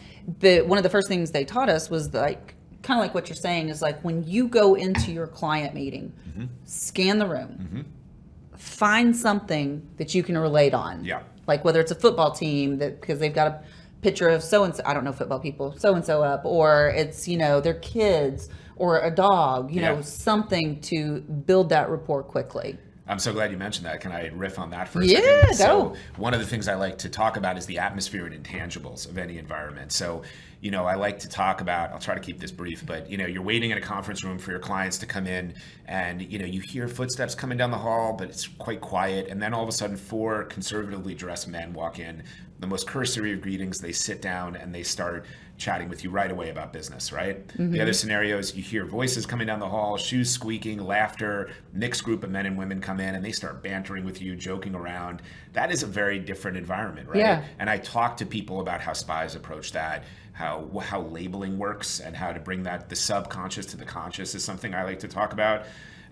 but 0.40 0.66
one 0.66 0.78
of 0.78 0.84
the 0.84 0.90
first 0.90 1.08
things 1.08 1.30
they 1.30 1.44
taught 1.44 1.68
us 1.68 1.88
was 1.88 2.12
like, 2.12 2.51
kind 2.82 2.98
of 2.98 3.04
like 3.04 3.14
what 3.14 3.28
you're 3.28 3.36
saying 3.36 3.68
is 3.68 3.80
like 3.80 4.00
when 4.02 4.24
you 4.24 4.48
go 4.48 4.74
into 4.74 5.12
your 5.12 5.26
client 5.26 5.74
meeting, 5.74 6.12
mm-hmm. 6.28 6.46
scan 6.64 7.18
the 7.18 7.26
room, 7.26 7.58
mm-hmm. 7.60 8.56
find 8.56 9.16
something 9.16 9.86
that 9.96 10.14
you 10.14 10.22
can 10.22 10.36
relate 10.36 10.74
on. 10.74 11.04
Yeah. 11.04 11.22
Like 11.46 11.64
whether 11.64 11.80
it's 11.80 11.90
a 11.90 11.96
football 11.96 12.32
team 12.32 12.78
that 12.78 13.00
because 13.00 13.18
they've 13.18 13.34
got 13.34 13.46
a 13.48 13.62
picture 14.00 14.28
of 14.28 14.42
so 14.42 14.64
and 14.64 14.74
so, 14.74 14.82
I 14.84 14.94
don't 14.94 15.04
know 15.04 15.12
football 15.12 15.40
people, 15.40 15.76
so 15.78 15.94
and 15.94 16.04
so 16.04 16.22
up, 16.22 16.44
or 16.44 16.92
it's, 16.94 17.28
you 17.28 17.36
know, 17.36 17.60
their 17.60 17.74
kids 17.74 18.48
or 18.76 19.00
a 19.00 19.10
dog, 19.10 19.72
you 19.72 19.80
know, 19.80 20.00
something 20.02 20.80
to 20.80 21.20
build 21.20 21.68
that 21.68 21.88
rapport 21.88 22.22
quickly. 22.22 22.76
I'm 23.12 23.18
so 23.18 23.32
glad 23.32 23.52
you 23.52 23.58
mentioned 23.58 23.86
that. 23.86 24.00
Can 24.00 24.10
I 24.10 24.28
riff 24.28 24.58
on 24.58 24.70
that 24.70 24.88
for 24.88 25.02
a 25.02 25.06
Yeah, 25.06 25.20
second? 25.20 25.54
So 25.54 25.66
go. 25.66 25.96
one 26.16 26.32
of 26.32 26.40
the 26.40 26.46
things 26.46 26.66
I 26.66 26.74
like 26.74 26.98
to 26.98 27.08
talk 27.08 27.36
about 27.36 27.58
is 27.58 27.66
the 27.66 27.78
atmosphere 27.78 28.26
and 28.26 28.44
intangibles 28.44 29.08
of 29.08 29.18
any 29.18 29.36
environment. 29.38 29.92
So, 29.92 30.22
you 30.60 30.70
know, 30.70 30.86
I 30.86 30.94
like 30.94 31.18
to 31.20 31.28
talk 31.28 31.60
about, 31.60 31.92
I'll 31.92 31.98
try 31.98 32.14
to 32.14 32.20
keep 32.20 32.40
this 32.40 32.50
brief, 32.50 32.86
but 32.86 33.10
you 33.10 33.18
know, 33.18 33.26
you're 33.26 33.42
waiting 33.42 33.70
in 33.70 33.78
a 33.78 33.82
conference 33.82 34.24
room 34.24 34.38
for 34.38 34.50
your 34.50 34.60
clients 34.60 34.96
to 34.98 35.06
come 35.06 35.26
in 35.26 35.54
and 35.86 36.22
you 36.22 36.38
know, 36.38 36.46
you 36.46 36.60
hear 36.60 36.88
footsteps 36.88 37.34
coming 37.34 37.58
down 37.58 37.70
the 37.70 37.78
hall, 37.78 38.14
but 38.14 38.28
it's 38.30 38.48
quite 38.48 38.80
quiet. 38.80 39.28
And 39.28 39.42
then 39.42 39.52
all 39.52 39.62
of 39.62 39.68
a 39.68 39.72
sudden 39.72 39.96
four 39.96 40.44
conservatively 40.44 41.14
dressed 41.14 41.48
men 41.48 41.74
walk 41.74 41.98
in, 41.98 42.22
the 42.62 42.68
most 42.68 42.86
cursory 42.86 43.32
of 43.32 43.42
greetings, 43.42 43.80
they 43.80 43.92
sit 43.92 44.22
down 44.22 44.56
and 44.56 44.74
they 44.74 44.84
start 44.84 45.26
chatting 45.58 45.88
with 45.88 46.02
you 46.02 46.10
right 46.10 46.30
away 46.30 46.48
about 46.48 46.72
business, 46.72 47.12
right? 47.12 47.46
The 47.72 47.80
other 47.80 47.92
scenarios, 47.92 48.54
you 48.54 48.62
hear 48.62 48.86
voices 48.86 49.26
coming 49.26 49.48
down 49.48 49.58
the 49.58 49.68
hall, 49.68 49.96
shoes 49.96 50.30
squeaking, 50.30 50.78
laughter, 50.78 51.50
mixed 51.72 52.04
group 52.04 52.22
of 52.22 52.30
men 52.30 52.46
and 52.46 52.56
women 52.56 52.80
come 52.80 53.00
in 53.00 53.14
and 53.16 53.24
they 53.24 53.32
start 53.32 53.62
bantering 53.62 54.04
with 54.04 54.22
you, 54.22 54.36
joking 54.36 54.74
around. 54.74 55.22
That 55.52 55.70
is 55.72 55.82
a 55.82 55.86
very 55.86 56.18
different 56.20 56.56
environment, 56.56 57.08
right? 57.08 57.18
Yeah. 57.18 57.44
And 57.58 57.68
I 57.68 57.78
talk 57.78 58.16
to 58.18 58.26
people 58.26 58.60
about 58.60 58.80
how 58.80 58.92
spies 58.92 59.34
approach 59.34 59.72
that, 59.72 60.04
how 60.32 60.70
how 60.82 61.02
labeling 61.02 61.58
works 61.58 62.00
and 62.00 62.16
how 62.16 62.32
to 62.32 62.40
bring 62.40 62.62
that 62.62 62.88
the 62.88 62.96
subconscious 62.96 63.66
to 63.66 63.76
the 63.76 63.84
conscious 63.84 64.34
is 64.34 64.44
something 64.44 64.74
I 64.74 64.84
like 64.84 65.00
to 65.00 65.08
talk 65.08 65.32
about. 65.32 65.64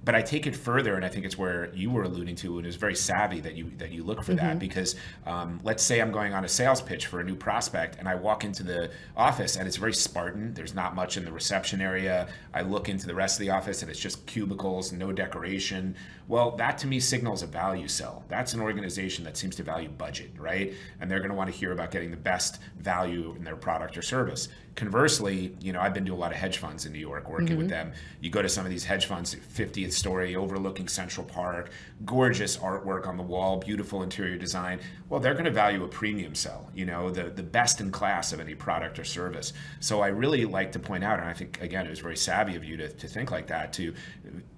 But 0.03 0.15
I 0.15 0.23
take 0.23 0.47
it 0.47 0.57
further, 0.57 0.95
and 0.95 1.05
I 1.05 1.09
think 1.09 1.27
it's 1.27 1.37
where 1.37 1.71
you 1.75 1.91
were 1.91 2.05
alluding 2.05 2.37
to, 2.37 2.57
and 2.57 2.67
it 2.67 2.69
was 2.69 2.77
very 2.77 2.95
savvy 2.95 3.41
that 3.41 3.55
you 3.55 3.71
that 3.79 3.93
you 3.93 4.03
look 4.03 4.23
for 4.23 4.35
that 4.35 4.59
because 4.59 4.97
um, 5.27 5.61
let's 5.63 5.83
say 5.83 6.01
I'm 6.01 6.11
going 6.11 6.33
on 6.33 6.45
a 6.45 6.49
sales 6.49 6.81
pitch 6.81 7.07
for 7.07 7.21
a 7.21 7.25
new 7.25 7.37
prospect, 7.37 7.97
and 7.99 8.09
I 8.09 8.15
walk 8.15 8.45
into 8.45 8.63
the 8.63 8.91
office 9.17 9.57
and 9.57 9.67
it's 9.67 9.77
very 9.77 9.93
Spartan. 9.93 10.55
There's 10.55 10.75
not 10.75 10.95
much 10.95 11.17
in 11.17 11.25
the 11.25 11.33
reception 11.33 11.81
area. 11.81 12.29
I 12.55 12.63
look 12.63 12.89
into 12.89 13.07
the 13.07 13.15
rest 13.15 13.39
of 13.39 13.47
the 13.47 13.51
office 13.51 13.83
and 13.83 13.91
it's 13.91 14.01
just 14.01 14.27
cubicles, 14.27 14.93
no 14.93 15.13
decoration. 15.13 15.95
Well, 16.29 16.53
that 16.53 16.79
to 16.79 16.87
me 16.87 17.01
signals 17.01 17.43
a 17.43 17.47
value 17.47 17.89
sell. 17.89 18.25
That's 18.29 18.55
an 18.55 18.61
organization 18.61 19.25
that 19.25 19.37
seems 19.37 19.57
to 19.57 19.63
value 19.63 19.89
budget, 19.89 20.31
right? 20.39 20.73
And 21.01 21.11
they're 21.11 21.19
going 21.19 21.31
to 21.31 21.37
want 21.37 21.51
to 21.51 21.57
hear 21.57 21.73
about 21.73 21.91
getting 21.91 22.11
the 22.11 22.17
best 22.17 22.61
value 22.79 23.35
in 23.37 23.45
their 23.45 23.57
product 23.57 23.99
or 23.99 24.03
service. 24.03 24.49
Conversely, 24.77 25.57
you 25.61 25.73
know, 25.73 25.81
I've 25.81 25.93
been 25.93 26.07
to 26.07 26.15
a 26.15 26.17
lot 26.17 26.31
of 26.31 26.39
hedge 26.39 26.59
funds 26.59 26.87
in 26.87 26.93
New 26.93 27.01
York 27.01 27.29
working 27.29 27.59
with 27.59 27.69
them. 27.69 27.93
You 28.21 28.31
go 28.31 28.41
to 28.41 28.49
some 28.49 28.65
of 28.65 28.71
these 28.71 28.85
hedge 28.85 29.07
funds, 29.07 29.35
50th 29.35 29.90
story 29.93 30.37
overlooking 30.37 30.89
Central 30.89 31.27
Park, 31.27 31.71
gorgeous 32.05 32.57
artwork 32.57 33.07
on 33.07 33.17
the 33.17 33.23
wall, 33.23 33.59
beautiful 33.59 34.03
interior 34.03 34.37
design. 34.37 34.81
Well, 35.09 35.21
they're 35.21 35.35
going 35.35 35.45
to 35.45 35.51
value 35.51 35.85
a 35.85 35.89
premium 35.89 36.35
sell, 36.35 36.71
you 36.75 36.87
know, 36.87 37.11
the, 37.11 37.25
the 37.25 37.43
best 37.43 37.81
in 37.81 37.91
class 37.91 38.33
of 38.33 38.41
any 38.41 38.55
product 38.55 38.99
or 38.99 39.05
service. 39.05 39.53
So 39.81 40.01
I 40.01 40.09
really 40.09 40.45
like 40.45 40.73
to 40.73 40.79
point 40.79 41.05
out, 41.05 41.19
and 41.19 41.29
I 41.29 41.33
think, 41.33 41.61
again, 41.61 41.87
it 41.87 41.91
was 41.91 42.01
very 42.01 42.17
savvy 42.17 42.57
of 42.57 42.65
you 42.65 42.77
to, 42.77 42.89
to 42.89 43.07
think 43.07 43.31
like 43.31 43.47
that, 43.49 43.73
to, 43.75 43.95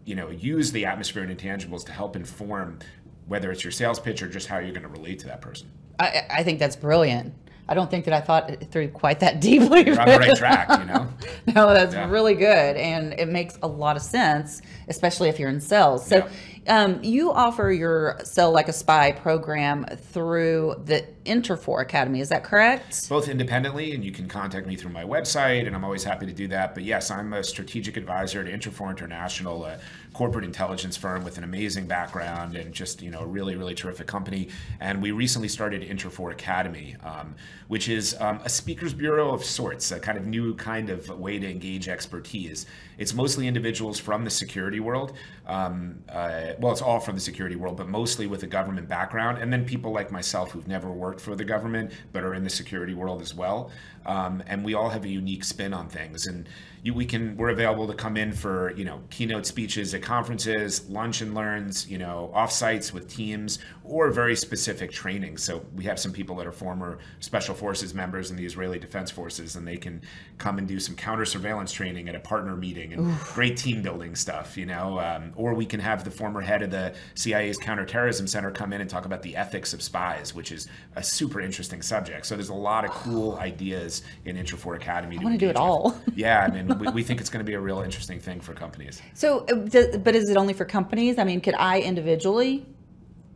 you 0.04 0.14
know, 0.14 0.30
use 0.30 0.72
the 0.72 0.86
atmosphere 0.86 1.22
and 1.22 1.36
intangibles 1.36 1.84
to 1.86 1.92
help 1.92 2.16
inform 2.16 2.78
whether 3.26 3.50
it's 3.50 3.64
your 3.64 3.70
sales 3.70 4.00
pitch 4.00 4.22
or 4.22 4.28
just 4.28 4.48
how 4.48 4.58
you're 4.58 4.72
going 4.72 4.82
to 4.82 4.88
relate 4.88 5.18
to 5.20 5.26
that 5.26 5.40
person. 5.40 5.70
I, 5.98 6.22
I 6.30 6.42
think 6.42 6.58
that's 6.58 6.76
brilliant. 6.76 7.34
I 7.72 7.74
don't 7.74 7.90
think 7.90 8.04
that 8.04 8.12
I 8.12 8.20
thought 8.20 8.50
it 8.50 8.70
through 8.70 8.88
quite 8.88 9.20
that 9.20 9.40
deeply. 9.48 9.86
You're 9.86 9.98
on 9.98 10.06
the 10.06 10.18
right 10.18 10.36
track, 10.36 10.68
you 10.78 10.84
know? 10.84 11.08
no, 11.54 11.72
that's 11.72 11.94
Yeah. 11.94 12.10
really 12.10 12.34
good, 12.34 12.76
and 12.76 13.14
it 13.18 13.28
makes 13.28 13.58
a 13.62 13.66
lot 13.66 13.96
of 13.96 14.02
sense, 14.02 14.60
especially 14.88 15.30
if 15.30 15.38
you're 15.38 15.48
in 15.48 15.58
sales. 15.58 16.06
So, 16.06 16.28
um, 16.68 17.02
you 17.02 17.32
offer 17.32 17.72
your 17.72 18.20
Sell 18.24 18.52
Like 18.52 18.68
a 18.68 18.74
Spy 18.74 19.12
program 19.12 19.86
through 19.86 20.82
the 20.84 21.06
Interfor 21.24 21.80
Academy. 21.80 22.20
Is 22.20 22.28
that 22.28 22.44
correct? 22.44 23.08
both 23.08 23.26
independently, 23.26 23.94
and 23.94 24.04
you 24.04 24.12
can 24.12 24.28
contact 24.28 24.66
me 24.66 24.76
through 24.76 24.90
my 24.92 25.04
website, 25.04 25.66
and 25.66 25.74
I'm 25.74 25.82
always 25.82 26.04
happy 26.04 26.26
to 26.26 26.32
do 26.32 26.48
that. 26.48 26.74
But 26.74 26.84
yes, 26.84 27.10
I'm 27.10 27.32
a 27.32 27.42
strategic 27.42 27.96
advisor 27.96 28.40
at 28.40 28.46
Interfor 28.46 28.90
International, 28.90 29.64
a 29.64 29.78
corporate 30.12 30.44
intelligence 30.44 30.96
firm 30.96 31.24
with 31.24 31.38
an 31.38 31.44
amazing 31.44 31.86
background 31.86 32.56
and 32.56 32.72
just 32.72 33.02
you 33.02 33.10
know 33.10 33.20
a 33.20 33.26
really 33.26 33.56
really 33.56 33.74
terrific 33.74 34.06
company. 34.06 34.48
And 34.80 35.02
we 35.02 35.10
recently 35.12 35.48
started 35.48 35.82
Interfor 35.82 36.32
Academy, 36.32 36.96
um, 37.02 37.34
which 37.68 37.88
is 37.88 38.16
um, 38.20 38.40
a 38.44 38.48
speakers 38.48 38.94
bureau 38.94 39.32
of 39.32 39.44
sorts, 39.44 39.90
a 39.92 40.00
kind 40.00 40.18
of 40.18 40.26
new 40.26 40.54
kind 40.54 40.90
of 40.90 41.08
way 41.18 41.38
to 41.38 41.48
engage 41.48 41.88
expertise. 41.88 42.66
It's 42.98 43.14
mostly 43.14 43.48
individuals 43.48 43.98
from 43.98 44.24
the 44.24 44.30
security 44.30 44.80
world, 44.80 45.14
um, 45.46 45.98
uh, 46.08 46.52
well, 46.60 46.72
it's 46.72 46.82
all 46.82 47.00
from 47.00 47.14
the 47.14 47.20
security 47.20 47.56
world, 47.56 47.76
but 47.76 47.88
mostly 47.88 48.26
with 48.26 48.42
a 48.44 48.46
government 48.46 48.88
background, 48.88 49.38
and 49.38 49.52
then 49.52 49.64
people 49.64 49.90
like 49.90 50.12
myself 50.12 50.52
who've 50.52 50.68
never 50.68 50.90
worked 50.90 51.20
for 51.20 51.34
the 51.34 51.44
government 51.44 51.92
but 52.12 52.22
are 52.22 52.34
in 52.34 52.44
the 52.44 52.50
security 52.50 52.94
world 52.94 53.20
as 53.20 53.34
well. 53.34 53.70
Um, 54.06 54.42
and 54.46 54.64
we 54.64 54.74
all 54.74 54.88
have 54.88 55.04
a 55.04 55.08
unique 55.08 55.44
spin 55.44 55.72
on 55.72 55.88
things, 55.88 56.26
and 56.26 56.48
you, 56.82 56.92
we 56.92 57.06
can 57.06 57.36
we're 57.36 57.50
available 57.50 57.86
to 57.86 57.94
come 57.94 58.16
in 58.16 58.32
for 58.32 58.72
you 58.72 58.84
know 58.84 59.00
keynote 59.10 59.46
speeches 59.46 59.94
at 59.94 60.02
conferences, 60.02 60.88
lunch 60.90 61.20
and 61.20 61.32
learns, 61.34 61.88
you 61.88 61.96
know 61.96 62.32
offsites 62.34 62.92
with 62.92 63.08
teams, 63.08 63.60
or 63.84 64.10
very 64.10 64.34
specific 64.34 64.90
training. 64.90 65.38
So 65.38 65.64
we 65.76 65.84
have 65.84 66.00
some 66.00 66.12
people 66.12 66.34
that 66.36 66.46
are 66.46 66.52
former 66.52 66.98
special 67.20 67.54
forces 67.54 67.94
members 67.94 68.32
in 68.32 68.36
the 68.36 68.44
Israeli 68.44 68.80
Defense 68.80 69.12
Forces, 69.12 69.54
and 69.54 69.66
they 69.66 69.76
can 69.76 70.02
come 70.38 70.58
and 70.58 70.66
do 70.66 70.80
some 70.80 70.96
counter 70.96 71.24
surveillance 71.24 71.72
training 71.72 72.08
at 72.08 72.16
a 72.16 72.20
partner 72.20 72.56
meeting 72.56 72.92
and 72.92 73.06
Oof. 73.06 73.34
great 73.34 73.56
team 73.56 73.80
building 73.80 74.16
stuff, 74.16 74.56
you 74.56 74.66
know. 74.66 74.98
Um, 74.98 75.32
or 75.36 75.54
we 75.54 75.66
can 75.66 75.78
have 75.78 76.02
the 76.02 76.10
former 76.10 76.40
head 76.40 76.62
of 76.62 76.72
the 76.72 76.94
CIA's 77.14 77.58
counterterrorism 77.58 78.26
center 78.26 78.50
come 78.50 78.72
in 78.72 78.80
and 78.80 78.90
talk 78.90 79.04
about 79.04 79.22
the 79.22 79.36
ethics 79.36 79.72
of 79.72 79.82
spies, 79.82 80.34
which 80.34 80.50
is 80.50 80.66
a 80.96 81.02
super 81.02 81.40
interesting 81.40 81.80
subject. 81.80 82.26
So 82.26 82.34
there's 82.34 82.48
a 82.48 82.54
lot 82.54 82.84
of 82.84 82.90
cool 82.90 83.36
ideas 83.36 84.02
in 84.24 84.36
Interfor 84.36 84.74
Academy. 84.74 85.16
I 85.20 85.22
want 85.22 85.34
to 85.34 85.38
do 85.38 85.48
it 85.48 85.56
all. 85.56 85.96
Yeah, 86.16 86.40
I 86.40 86.50
mean 86.50 86.71
we, 86.78 86.88
we 86.88 87.02
think 87.02 87.20
it's 87.20 87.30
going 87.30 87.44
to 87.44 87.48
be 87.48 87.54
a 87.54 87.60
real 87.60 87.80
interesting 87.80 88.20
thing 88.20 88.40
for 88.40 88.54
companies. 88.54 89.00
So, 89.14 89.46
uh, 89.46 89.96
but 89.98 90.14
is 90.14 90.28
it 90.28 90.36
only 90.36 90.54
for 90.54 90.64
companies? 90.64 91.18
I 91.18 91.24
mean, 91.24 91.40
could 91.40 91.54
I 91.54 91.80
individually 91.80 92.66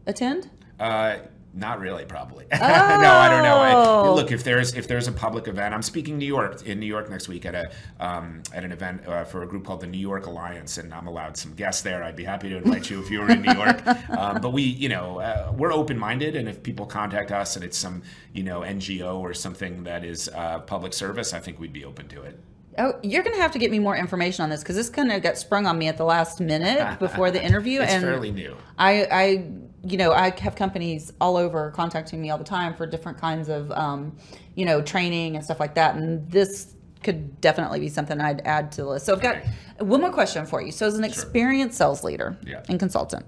attend? 0.06 0.50
Uh, 0.78 1.18
not 1.56 1.80
really, 1.80 2.04
probably. 2.04 2.44
Oh. 2.52 2.58
no, 2.60 3.12
I 3.12 3.30
don't 3.30 3.42
know. 3.42 3.56
I, 3.56 3.72
oh. 3.72 4.14
look, 4.14 4.30
if 4.30 4.44
there's 4.44 4.74
if 4.74 4.86
there's 4.86 5.08
a 5.08 5.12
public 5.12 5.48
event, 5.48 5.74
I'm 5.74 5.82
speaking 5.82 6.18
New 6.18 6.26
York 6.26 6.66
in 6.66 6.78
New 6.78 6.86
York 6.86 7.08
next 7.08 7.28
week 7.28 7.46
at 7.46 7.54
a 7.54 7.70
um, 7.98 8.42
at 8.52 8.62
an 8.62 8.72
event 8.72 9.06
uh, 9.06 9.24
for 9.24 9.42
a 9.42 9.48
group 9.48 9.64
called 9.64 9.80
the 9.80 9.86
New 9.86 9.98
York 9.98 10.26
Alliance, 10.26 10.76
and 10.76 10.92
I'm 10.92 11.06
allowed 11.06 11.38
some 11.38 11.54
guests 11.54 11.80
there. 11.80 12.04
I'd 12.04 12.14
be 12.14 12.24
happy 12.24 12.50
to 12.50 12.58
invite 12.58 12.90
you 12.90 13.00
if 13.00 13.10
you 13.10 13.20
were 13.20 13.30
in 13.30 13.42
New 13.42 13.52
York. 13.52 13.82
Um, 14.16 14.40
but 14.40 14.52
we, 14.52 14.62
you 14.62 14.88
know, 14.88 15.20
uh, 15.20 15.52
we're 15.56 15.72
open 15.72 15.98
minded, 15.98 16.36
and 16.36 16.48
if 16.48 16.62
people 16.62 16.86
contact 16.86 17.32
us 17.32 17.56
and 17.56 17.64
it's 17.64 17.76
some 17.76 18.02
you 18.32 18.42
know 18.42 18.60
NGO 18.60 19.18
or 19.18 19.34
something 19.34 19.84
that 19.84 20.04
is 20.04 20.28
uh, 20.34 20.60
public 20.60 20.92
service, 20.92 21.34
I 21.34 21.40
think 21.40 21.58
we'd 21.58 21.72
be 21.72 21.84
open 21.84 22.08
to 22.08 22.22
it. 22.22 22.38
Oh, 22.78 22.94
you're 23.02 23.22
going 23.22 23.34
to 23.34 23.42
have 23.42 23.52
to 23.52 23.58
get 23.58 23.70
me 23.70 23.78
more 23.78 23.96
information 23.96 24.42
on 24.42 24.50
this 24.50 24.60
because 24.60 24.76
this 24.76 24.88
kind 24.88 25.10
of 25.10 25.22
got 25.22 25.38
sprung 25.38 25.66
on 25.66 25.78
me 25.78 25.88
at 25.88 25.96
the 25.96 26.04
last 26.04 26.40
minute 26.40 26.98
before 26.98 27.30
the 27.30 27.42
interview. 27.42 27.80
it's 27.80 27.92
and 27.92 28.02
fairly 28.02 28.30
new. 28.30 28.56
I, 28.78 29.06
I, 29.10 29.46
you 29.84 29.96
know, 29.96 30.12
I 30.12 30.30
have 30.40 30.56
companies 30.56 31.12
all 31.20 31.36
over 31.36 31.70
contacting 31.70 32.20
me 32.20 32.30
all 32.30 32.38
the 32.38 32.44
time 32.44 32.74
for 32.74 32.86
different 32.86 33.18
kinds 33.18 33.48
of, 33.48 33.70
um, 33.72 34.16
you 34.54 34.64
know, 34.64 34.82
training 34.82 35.36
and 35.36 35.44
stuff 35.44 35.60
like 35.60 35.74
that. 35.74 35.96
And 35.96 36.30
this 36.30 36.74
could 37.02 37.40
definitely 37.40 37.80
be 37.80 37.88
something 37.88 38.20
I'd 38.20 38.40
add 38.46 38.72
to 38.72 38.82
the 38.82 38.88
list. 38.88 39.06
So 39.06 39.14
I've 39.14 39.22
got 39.22 39.38
one 39.78 40.00
more 40.00 40.12
question 40.12 40.44
for 40.44 40.60
you. 40.60 40.72
So 40.72 40.86
as 40.86 40.94
an 40.96 41.02
sure. 41.02 41.08
experienced 41.08 41.78
sales 41.78 42.02
leader 42.02 42.36
yeah. 42.44 42.62
and 42.68 42.78
consultant, 42.78 43.24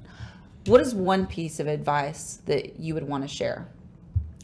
what 0.66 0.80
is 0.80 0.94
one 0.94 1.26
piece 1.26 1.60
of 1.60 1.66
advice 1.66 2.40
that 2.46 2.78
you 2.78 2.94
would 2.94 3.06
want 3.06 3.22
to 3.22 3.28
share? 3.28 3.68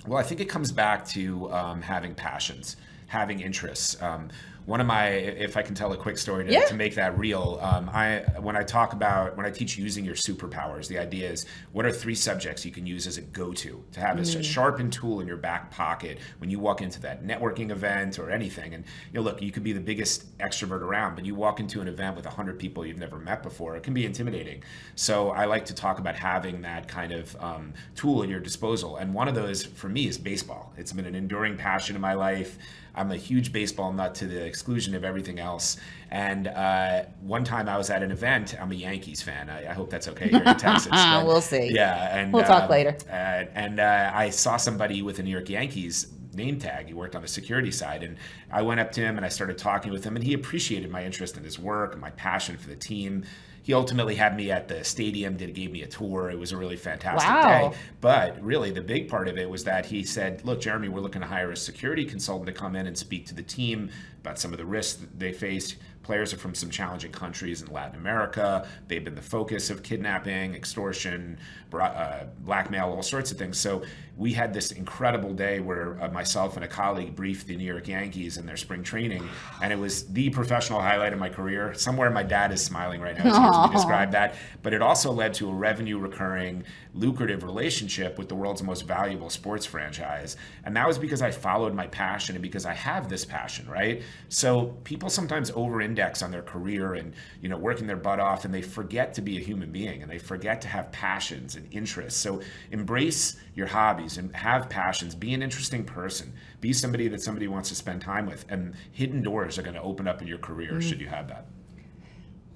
Well, 0.07 0.19
I 0.19 0.23
think 0.23 0.40
it 0.40 0.47
comes 0.47 0.71
back 0.71 1.07
to 1.09 1.51
um, 1.53 1.83
having 1.83 2.14
passions, 2.14 2.77
having 3.07 3.40
interests. 3.40 4.01
Um, 4.03 4.31
one 4.66 4.81
of 4.81 4.87
my 4.87 5.09
if 5.09 5.57
i 5.57 5.62
can 5.62 5.74
tell 5.74 5.92
a 5.92 5.96
quick 5.96 6.18
story 6.18 6.44
to, 6.44 6.53
yeah. 6.53 6.64
to 6.64 6.74
make 6.74 6.94
that 6.94 7.16
real 7.18 7.59
um, 7.62 7.88
i 7.92 8.24
when 8.40 8.57
i 8.57 8.62
talk 8.62 8.92
about 8.92 9.37
when 9.37 9.46
i 9.46 9.50
teach 9.50 9.77
using 9.77 10.05
your 10.05 10.14
superpowers 10.14 10.88
the 10.88 10.98
idea 10.98 11.31
is 11.31 11.46
what 11.72 11.85
are 11.85 11.92
three 11.92 12.14
subjects 12.14 12.64
you 12.64 12.70
can 12.70 12.87
use 12.87 13.07
as 13.07 13.18
a 13.18 13.20
go-to 13.20 13.83
to 13.92 14.00
have 14.00 14.16
mm. 14.16 14.38
a 14.38 14.42
sharpened 14.42 14.92
tool 14.92 15.20
in 15.20 15.27
your 15.27 15.37
back 15.37 15.70
pocket 15.70 16.18
when 16.38 16.50
you 16.50 16.59
walk 16.59 16.81
into 16.81 17.00
that 17.00 17.24
networking 17.24 17.70
event 17.70 18.18
or 18.18 18.31
anything? 18.31 18.74
And 18.74 18.85
you 19.12 19.18
know 19.18 19.22
look 19.22 19.42
you 19.42 19.50
could 19.50 19.64
be 19.64 19.72
the 19.72 19.81
biggest 19.81 20.37
extrovert 20.38 20.81
around 20.81 21.14
but 21.14 21.24
you 21.24 21.35
walk 21.35 21.61
into 21.61 21.81
an 21.81 21.88
event 21.88 22.16
with 22.16 22.24
100 22.24 22.59
people 22.59 22.87
you've 22.87 22.98
never 22.98 23.18
met 23.18 23.42
before 23.42 23.77
it 23.77 23.83
can 23.83 23.94
be 23.94 24.05
intimidating. 24.05 24.62
So 24.94 25.31
i 25.31 25.44
like 25.44 25.64
to 25.66 25.74
talk 25.74 25.98
about 25.98 26.16
having 26.16 26.62
that 26.62 26.88
kind 26.88 27.12
of 27.12 27.37
um, 27.40 27.72
tool 27.94 28.22
at 28.22 28.29
your 28.29 28.40
disposal. 28.40 28.96
And 28.96 29.12
one 29.14 29.29
of 29.29 29.35
those 29.35 29.64
for 29.64 29.88
me 29.88 30.07
is 30.07 30.18
baseball. 30.18 30.72
It's 30.77 30.92
been 30.92 31.07
an 31.07 31.14
enduring 31.14 31.57
passion 31.57 31.96
in 31.96 32.03
my 32.03 32.14
life. 32.14 32.59
I'm 32.96 33.11
a 33.11 33.16
huge 33.16 33.53
baseball 33.53 33.92
nut 33.92 34.14
to 34.16 34.27
the 34.27 34.46
exclusion 34.55 34.95
of 34.95 35.03
everything 35.03 35.40
else. 35.40 35.79
And 36.12 36.47
uh, 36.47 37.07
one 37.23 37.43
time 37.43 37.69
I 37.69 37.77
was 37.77 37.90
at 37.90 38.05
an 38.05 38.12
event. 38.12 38.55
I'm 38.61 38.71
a 38.71 38.77
Yankees 38.77 39.21
fan. 39.21 39.51
I, 39.51 39.71
I 39.71 39.73
hope 39.73 39.90
that's 39.90 40.07
okay 40.07 40.29
here 40.29 40.45
in 40.45 40.57
Texas. 40.57 40.93
But, 40.93 41.27
we'll 41.27 41.40
see. 41.40 41.73
Yeah, 41.73 42.17
and 42.17 42.33
we'll 42.33 42.45
talk 42.45 42.64
um, 42.64 42.71
later. 42.71 42.97
Uh, 43.11 43.51
and 43.55 43.81
uh, 43.81 44.12
I 44.14 44.31
saw 44.31 44.57
somebody 44.57 45.03
with 45.03 45.19
a 45.19 45.25
New 45.25 45.31
York 45.31 45.49
Yankees 45.51 46.12
name 46.33 46.59
tag. 46.61 46.87
He 46.87 46.95
worked 46.95 47.17
on 47.17 47.23
the 47.23 47.29
security 47.29 47.73
side. 47.73 48.05
And 48.05 48.17
I 48.51 48.62
went 48.62 48.79
up 48.79 48.93
to 48.93 49.01
him 49.01 49.17
and 49.17 49.27
I 49.27 49.29
started 49.29 49.59
talking 49.59 49.90
with 49.90 50.05
him, 50.05 50.14
and 50.14 50.25
he 50.25 50.35
appreciated 50.35 50.88
my 50.88 51.05
interest 51.05 51.37
in 51.37 51.43
his 51.43 51.59
work 51.59 51.93
and 51.93 52.01
my 52.01 52.11
passion 52.11 52.57
for 52.57 52.69
the 52.69 52.77
team 52.77 53.25
he 53.64 53.73
ultimately 53.73 54.14
had 54.14 54.37
me 54.37 54.51
at 54.51 54.69
the 54.69 54.85
stadium, 54.85 55.38
did 55.38 55.55
gave 55.55 55.73
me 55.73 55.83
a 55.83 55.87
tour. 55.87 56.29
It 56.29 56.38
was 56.38 56.53
a 56.53 56.57
really 56.57 56.77
fantastic 56.77 57.31
wow. 57.31 57.71
day. 57.71 57.77
But 58.03 58.40
really, 58.43 58.71
the 58.71 58.83
big 58.83 59.09
part 59.09 59.27
of 59.27 59.38
it 59.38 59.49
was 59.49 59.64
that 59.64 59.87
he 59.87 60.05
said, 60.05 60.45
"Look, 60.45 60.61
Jeremy, 60.61 60.90
we're 60.90 61.01
looking 61.01 61.23
to 61.23 61.27
hire 61.27 61.51
a 61.51 61.57
security 61.57 62.05
consultant 62.05 62.47
to 62.47 62.53
come 62.53 62.77
in 62.77 62.87
and 62.87 62.97
speak 62.97 63.25
to 63.29 63.35
the 63.35 63.43
team 63.43 63.90
about 64.24 64.38
some 64.38 64.52
of 64.52 64.58
the 64.58 64.64
risks 64.64 65.00
that 65.00 65.18
they 65.18 65.32
face." 65.32 65.76
Players 66.02 66.34
are 66.34 66.37
from 66.37 66.54
some 66.54 66.68
challenging 66.68 67.12
countries 67.12 67.62
in 67.62 67.72
Latin 67.72 67.96
America. 67.98 68.68
They've 68.88 69.02
been 69.02 69.14
the 69.14 69.22
focus 69.22 69.70
of 69.70 69.82
kidnapping, 69.82 70.54
extortion, 70.54 71.38
uh, 71.72 72.24
blackmail, 72.40 72.90
all 72.90 73.02
sorts 73.02 73.32
of 73.32 73.38
things. 73.38 73.58
So 73.58 73.82
we 74.16 74.32
had 74.34 74.52
this 74.52 74.70
incredible 74.70 75.32
day 75.32 75.60
where 75.60 76.00
uh, 76.02 76.08
myself 76.10 76.56
and 76.56 76.64
a 76.64 76.68
colleague 76.68 77.16
briefed 77.16 77.46
the 77.46 77.56
New 77.56 77.64
York 77.64 77.88
Yankees 77.88 78.37
in 78.37 78.44
their 78.44 78.56
spring 78.58 78.82
training, 78.82 79.26
and 79.62 79.72
it 79.72 79.78
was 79.78 80.06
the 80.12 80.28
professional 80.30 80.80
highlight 80.80 81.14
of 81.14 81.18
my 81.18 81.30
career. 81.30 81.72
Somewhere 81.74 82.10
my 82.10 82.22
dad 82.22 82.52
is 82.52 82.62
smiling 82.62 83.00
right 83.00 83.16
now 83.16 83.24
as 83.24 83.70
we 83.70 83.74
describe 83.74 84.12
that, 84.12 84.34
but 84.62 84.74
it 84.74 84.82
also 84.82 85.10
led 85.10 85.32
to 85.34 85.48
a 85.48 85.52
revenue 85.52 85.98
recurring, 85.98 86.64
lucrative 86.92 87.42
relationship 87.42 88.18
with 88.18 88.28
the 88.28 88.34
world's 88.34 88.62
most 88.62 88.82
valuable 88.82 89.30
sports 89.30 89.64
franchise, 89.66 90.37
and 90.64 90.76
that 90.76 90.87
was 90.87 90.98
because 90.98 91.22
I 91.22 91.30
followed 91.30 91.74
my 91.74 91.87
passion 91.87 92.37
and 92.37 92.42
because 92.42 92.66
I 92.66 92.74
have 92.74 93.08
this 93.08 93.24
passion, 93.24 93.66
right? 93.68 94.02
So 94.29 94.77
people 94.85 95.11
sometimes 95.11 95.50
over-index 95.55 96.22
on 96.22 96.31
their 96.31 96.42
career 96.42 96.94
and 96.94 97.14
you 97.40 97.48
know 97.48 97.57
working 97.57 97.87
their 97.87 97.96
butt 97.96 98.20
off, 98.20 98.44
and 98.44 98.53
they 98.53 98.62
forget 98.62 99.14
to 99.14 99.22
be 99.22 99.37
a 99.37 99.40
human 99.40 99.70
being 99.70 100.03
and 100.03 100.11
they 100.11 100.18
forget 100.18 100.61
to 100.62 100.68
have 100.68 100.90
passions 100.92 101.57
and 101.57 101.72
interests. 101.72 102.20
So 102.20 102.40
embrace 102.70 103.37
your 103.55 103.66
hobbies 103.66 104.18
and 104.18 104.35
have 104.35 104.68
passions. 104.68 105.14
Be 105.14 105.35
an 105.35 105.42
interesting 105.42 105.85
person. 105.85 106.33
Be 106.61 106.72
somebody 106.72 107.09
that 107.09 107.22
somebody 107.22 107.48
wants 107.48 107.68
to 107.68 107.74
spend 107.74 108.03
time 108.03 108.27
with. 108.27 108.44
And 108.48 108.74
hidden 108.92 109.22
doors 109.22 109.59
are 109.59 109.62
going 109.62 109.74
to 109.74 109.83
open 109.83 110.09
up 110.09 110.20
in 110.22 110.29
your 110.29 110.38
career 110.38 110.72
mm. 110.72 110.83
should 110.83 111.00
you 111.00 111.09
have 111.09 111.29
that. 111.29 111.46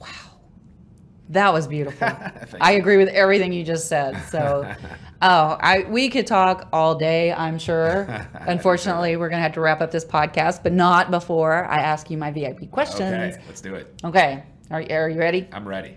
Wow. 0.01 0.09
That 1.31 1.53
was 1.53 1.67
beautiful. 1.67 2.09
I 2.61 2.73
agree 2.73 2.97
with 2.97 3.09
everything 3.09 3.53
you 3.53 3.65
just 3.65 3.89
said. 3.89 4.21
So, 4.31 4.75
oh, 5.23 5.57
I 5.61 5.85
we 5.89 6.09
could 6.09 6.27
talk 6.27 6.69
all 6.73 6.95
day. 6.95 7.33
I'm 7.33 7.59
sure. 7.59 8.07
Unfortunately, 8.35 9.17
we're 9.17 9.29
gonna 9.29 9.43
have 9.43 9.55
to 9.55 9.61
wrap 9.61 9.81
up 9.81 9.91
this 9.91 10.05
podcast, 10.05 10.63
but 10.63 10.73
not 10.73 11.11
before 11.11 11.65
I 11.65 11.79
ask 11.79 12.11
you 12.11 12.19
my 12.19 12.31
VIP 12.31 12.71
questions. 12.71 13.35
Okay, 13.35 13.45
let's 13.47 13.61
do 13.61 13.75
it. 13.75 13.95
Okay, 14.05 14.43
are, 14.71 14.85
are 14.91 15.09
you 15.09 15.19
ready? 15.19 15.49
I'm 15.53 15.67
ready. 15.67 15.97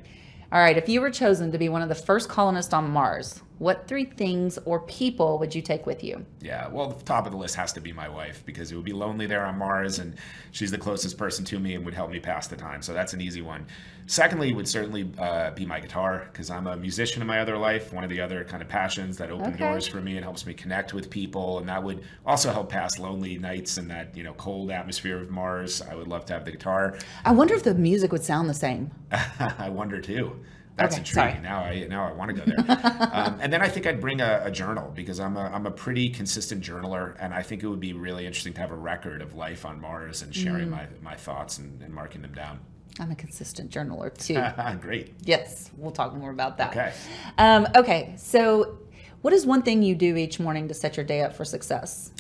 All 0.52 0.60
right, 0.60 0.78
if 0.78 0.90
you 0.90 1.00
were 1.00 1.12
chosen 1.12 1.52
to 1.54 1.58
be 1.58 1.70
one 1.70 1.82
of 1.82 1.90
the 1.90 1.96
first 1.96 2.28
colonists 2.28 2.74
on 2.74 2.90
Mars, 2.90 3.42
what 3.62 3.88
three 3.88 4.06
things 4.06 4.58
or 4.66 4.80
people 4.80 5.38
would 5.38 5.54
you 5.54 5.62
take 5.62 5.86
with 5.86 6.04
you? 6.04 6.26
Yeah, 6.42 6.68
well, 6.70 6.90
the 6.90 7.04
top 7.04 7.28
of 7.28 7.32
the 7.32 7.38
list 7.38 7.54
has 7.58 7.72
to 7.74 7.80
be 7.80 7.94
my 7.94 8.10
wife 8.10 8.42
because 8.44 8.72
it 8.72 8.76
would 8.76 8.86
be 8.86 8.92
lonely 8.92 9.28
there 9.28 9.46
on 9.46 9.60
Mars, 9.60 10.00
and 10.00 10.16
she's 10.50 10.72
the 10.72 10.80
closest 10.80 11.16
person 11.16 11.46
to 11.46 11.60
me 11.60 11.76
and 11.76 11.86
would 11.86 11.94
help 11.94 12.10
me 12.10 12.20
pass 12.20 12.48
the 12.48 12.56
time. 12.56 12.82
So 12.82 12.92
that's 12.92 13.14
an 13.14 13.22
easy 13.22 13.44
one. 13.44 13.68
Secondly, 14.08 14.52
would 14.52 14.68
certainly 14.68 15.12
uh, 15.20 15.52
be 15.52 15.64
my 15.68 15.80
guitar 15.80 16.28
because 16.32 16.50
I'm 16.50 16.66
a 16.66 16.76
musician 16.76 17.22
in 17.22 17.28
my 17.28 17.40
other 17.40 17.56
life. 17.56 17.94
One 17.94 18.04
of 18.04 18.10
the 18.10 18.20
other 18.20 18.44
kind 18.44 18.64
of 18.64 18.68
passions 18.68 19.16
that 19.18 19.30
open 19.30 19.54
okay. 19.54 19.60
doors 19.60 19.86
for 19.88 20.02
me 20.02 20.16
and 20.16 20.24
helps 20.24 20.44
me 20.48 20.56
connect 20.56 20.96
with 20.96 21.12
people, 21.12 21.60
and 21.60 21.70
that 21.70 21.84
would 21.84 22.04
also 22.26 22.52
help 22.52 22.68
pass 22.68 22.98
lonely 22.98 23.38
nights 23.38 23.78
in 23.78 23.88
that 23.90 24.18
you 24.18 24.24
know 24.24 24.34
cold 24.34 24.72
atmosphere 24.72 25.22
of 25.22 25.30
Mars. 25.30 25.84
I 25.84 25.94
would 25.94 26.08
love 26.08 26.26
to 26.26 26.34
have 26.34 26.46
the 26.46 26.52
guitar. 26.52 26.98
I 27.26 27.32
wonder 27.32 27.54
if 27.54 27.62
the 27.62 27.76
music 27.76 28.12
would 28.12 28.24
sound 28.24 28.50
the 28.50 28.56
same. 28.56 28.90
I 29.12 29.70
wonder 29.70 30.02
too. 30.02 30.36
That's 30.82 30.96
okay, 30.96 31.02
intriguing. 31.02 31.44
Sorry. 31.44 31.44
Now 31.44 31.60
I 31.64 31.88
now 31.88 32.08
I 32.08 32.12
want 32.14 32.36
to 32.36 32.42
go 32.42 32.46
there. 32.46 33.10
um, 33.14 33.40
and 33.42 33.52
then 33.52 33.62
I 33.62 33.70
think 33.70 33.86
I'd 33.86 34.02
bring 34.02 34.22
a, 34.22 34.42
a, 34.46 34.52
journal 34.52 34.92
because 34.96 35.20
I'm 35.20 35.38
a 35.38 35.52
I'm 35.54 35.66
a 35.66 35.72
pretty 35.72 36.10
consistent 36.10 36.64
journaler, 36.64 37.16
and 37.20 37.34
I 37.34 37.42
think 37.42 37.64
it 37.64 37.68
would 37.68 37.80
be 37.80 37.94
really 37.94 38.26
interesting 38.26 38.54
to 38.54 38.62
have 38.62 38.72
a 38.72 38.76
record 38.76 39.22
of 39.22 39.36
life 39.36 39.66
on 39.66 39.80
Mars 39.80 40.22
and 40.22 40.36
sharing 40.36 40.68
mm. 40.68 40.72
my 40.72 40.88
my 41.02 41.16
thoughts 41.16 41.58
and, 41.58 41.82
and 41.82 41.94
marking 41.94 42.22
them 42.22 42.34
down. 42.34 42.60
I'm 43.00 43.12
a 43.12 43.16
consistent 43.16 43.72
journaler 43.72 44.16
too. 44.16 44.42
Great. 44.82 45.14
Yes, 45.24 45.72
we'll 45.78 45.92
talk 45.92 46.14
more 46.14 46.32
about 46.32 46.58
that. 46.58 46.72
Okay. 46.72 46.94
Um, 47.38 47.68
okay. 47.76 48.14
So, 48.18 48.80
what 49.22 49.34
is 49.34 49.46
one 49.46 49.62
thing 49.62 49.82
you 49.82 49.96
do 49.96 50.16
each 50.18 50.40
morning 50.40 50.68
to 50.68 50.74
set 50.74 50.98
your 50.98 51.06
day 51.06 51.22
up 51.22 51.34
for 51.36 51.46
success? 51.46 52.12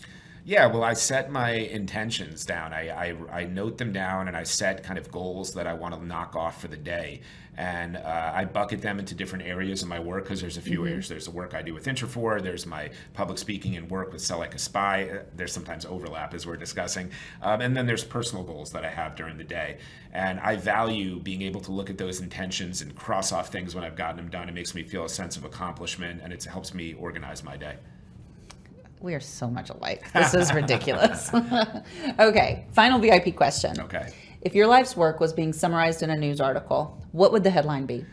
Yeah, 0.44 0.66
well, 0.66 0.84
I 0.84 0.94
set 0.94 1.32
my 1.32 1.52
intentions 1.52 2.46
down. 2.46 2.74
I, 2.74 2.90
I, 2.90 3.42
I, 3.42 3.44
note 3.46 3.78
them 3.78 3.94
down 3.94 4.28
and 4.28 4.36
I 4.36 4.42
set 4.42 4.84
kind 4.84 4.98
of 4.98 5.12
goals 5.12 5.54
that 5.54 5.68
I 5.68 5.74
want 5.74 5.94
to 5.94 6.04
knock 6.04 6.36
off 6.36 6.60
for 6.60 6.68
the 6.68 6.78
day. 6.78 7.22
And 7.58 7.96
uh, 7.96 8.32
I 8.34 8.46
bucket 8.46 8.82
them 8.82 8.98
into 8.98 9.14
different 9.14 9.46
areas 9.46 9.84
of 9.84 9.88
my 9.88 10.00
work 10.00 10.24
because 10.24 10.42
there's 10.42 10.58
a 10.58 10.62
few 10.62 10.80
mm-hmm. 10.80 10.88
areas. 10.88 11.10
There's 11.10 11.26
the 11.26 11.32
work 11.32 11.54
I 11.54 11.62
do 11.62 11.76
with 11.76 11.86
Interfor, 11.86 12.42
there's 12.42 12.66
my 12.66 12.90
public 13.14 13.38
speaking 13.38 13.76
and 13.76 13.88
work 13.92 14.12
with 14.12 14.22
Sell 14.22 14.40
Like 14.40 14.56
a 14.56 14.58
Spy. 14.58 15.10
Uh, 15.10 15.24
there's 15.36 15.54
sometimes 15.54 15.86
overlap 15.86 16.34
as 16.34 16.48
we're 16.48 16.58
discussing. 16.58 17.12
Um, 17.44 17.62
and 17.62 17.78
then 17.78 17.86
there's 17.86 18.04
personal 18.04 18.44
goals 18.44 18.72
that 18.72 18.84
I 18.84 18.90
have 18.90 19.16
during 19.16 19.38
the 19.38 19.44
day. 19.44 19.78
And 20.12 20.40
I 20.40 20.56
value 20.56 21.20
being 21.20 21.44
able 21.44 21.62
to 21.62 21.72
look 21.72 21.92
at 21.92 22.00
those 22.00 22.20
intentions 22.20 22.82
and 22.82 22.96
cross 22.96 23.32
off 23.32 23.52
things 23.52 23.76
when 23.76 23.84
I've 23.84 23.96
gotten 23.96 24.18
them 24.18 24.30
done. 24.30 24.50
It 24.50 24.56
makes 24.56 24.74
me 24.74 24.82
feel 24.82 25.06
a 25.06 25.10
sense 25.10 25.38
of 25.38 25.46
accomplishment 25.46 26.22
and 26.24 26.34
it 26.34 26.44
helps 26.46 26.74
me 26.74 26.96
organize 26.96 27.44
my 27.44 27.58
day. 27.58 27.76
We 29.02 29.16
are 29.16 29.20
so 29.20 29.50
much 29.50 29.70
alike. 29.70 30.12
This 30.14 30.34
is 30.36 30.54
ridiculous. 30.54 31.34
okay, 32.20 32.66
final 32.72 33.00
VIP 33.00 33.36
question. 33.36 33.80
Okay. 33.80 34.14
If 34.42 34.54
your 34.54 34.68
life's 34.68 34.96
work 34.96 35.20
was 35.20 35.34
being 35.34 35.54
summarized 35.54 36.04
in 36.04 36.12
a 36.12 36.18
news 36.18 36.40
article, 36.40 37.02
what 37.12 37.32
would 37.32 37.44
the 37.44 37.50
headline 37.50 37.86
be? 37.86 38.06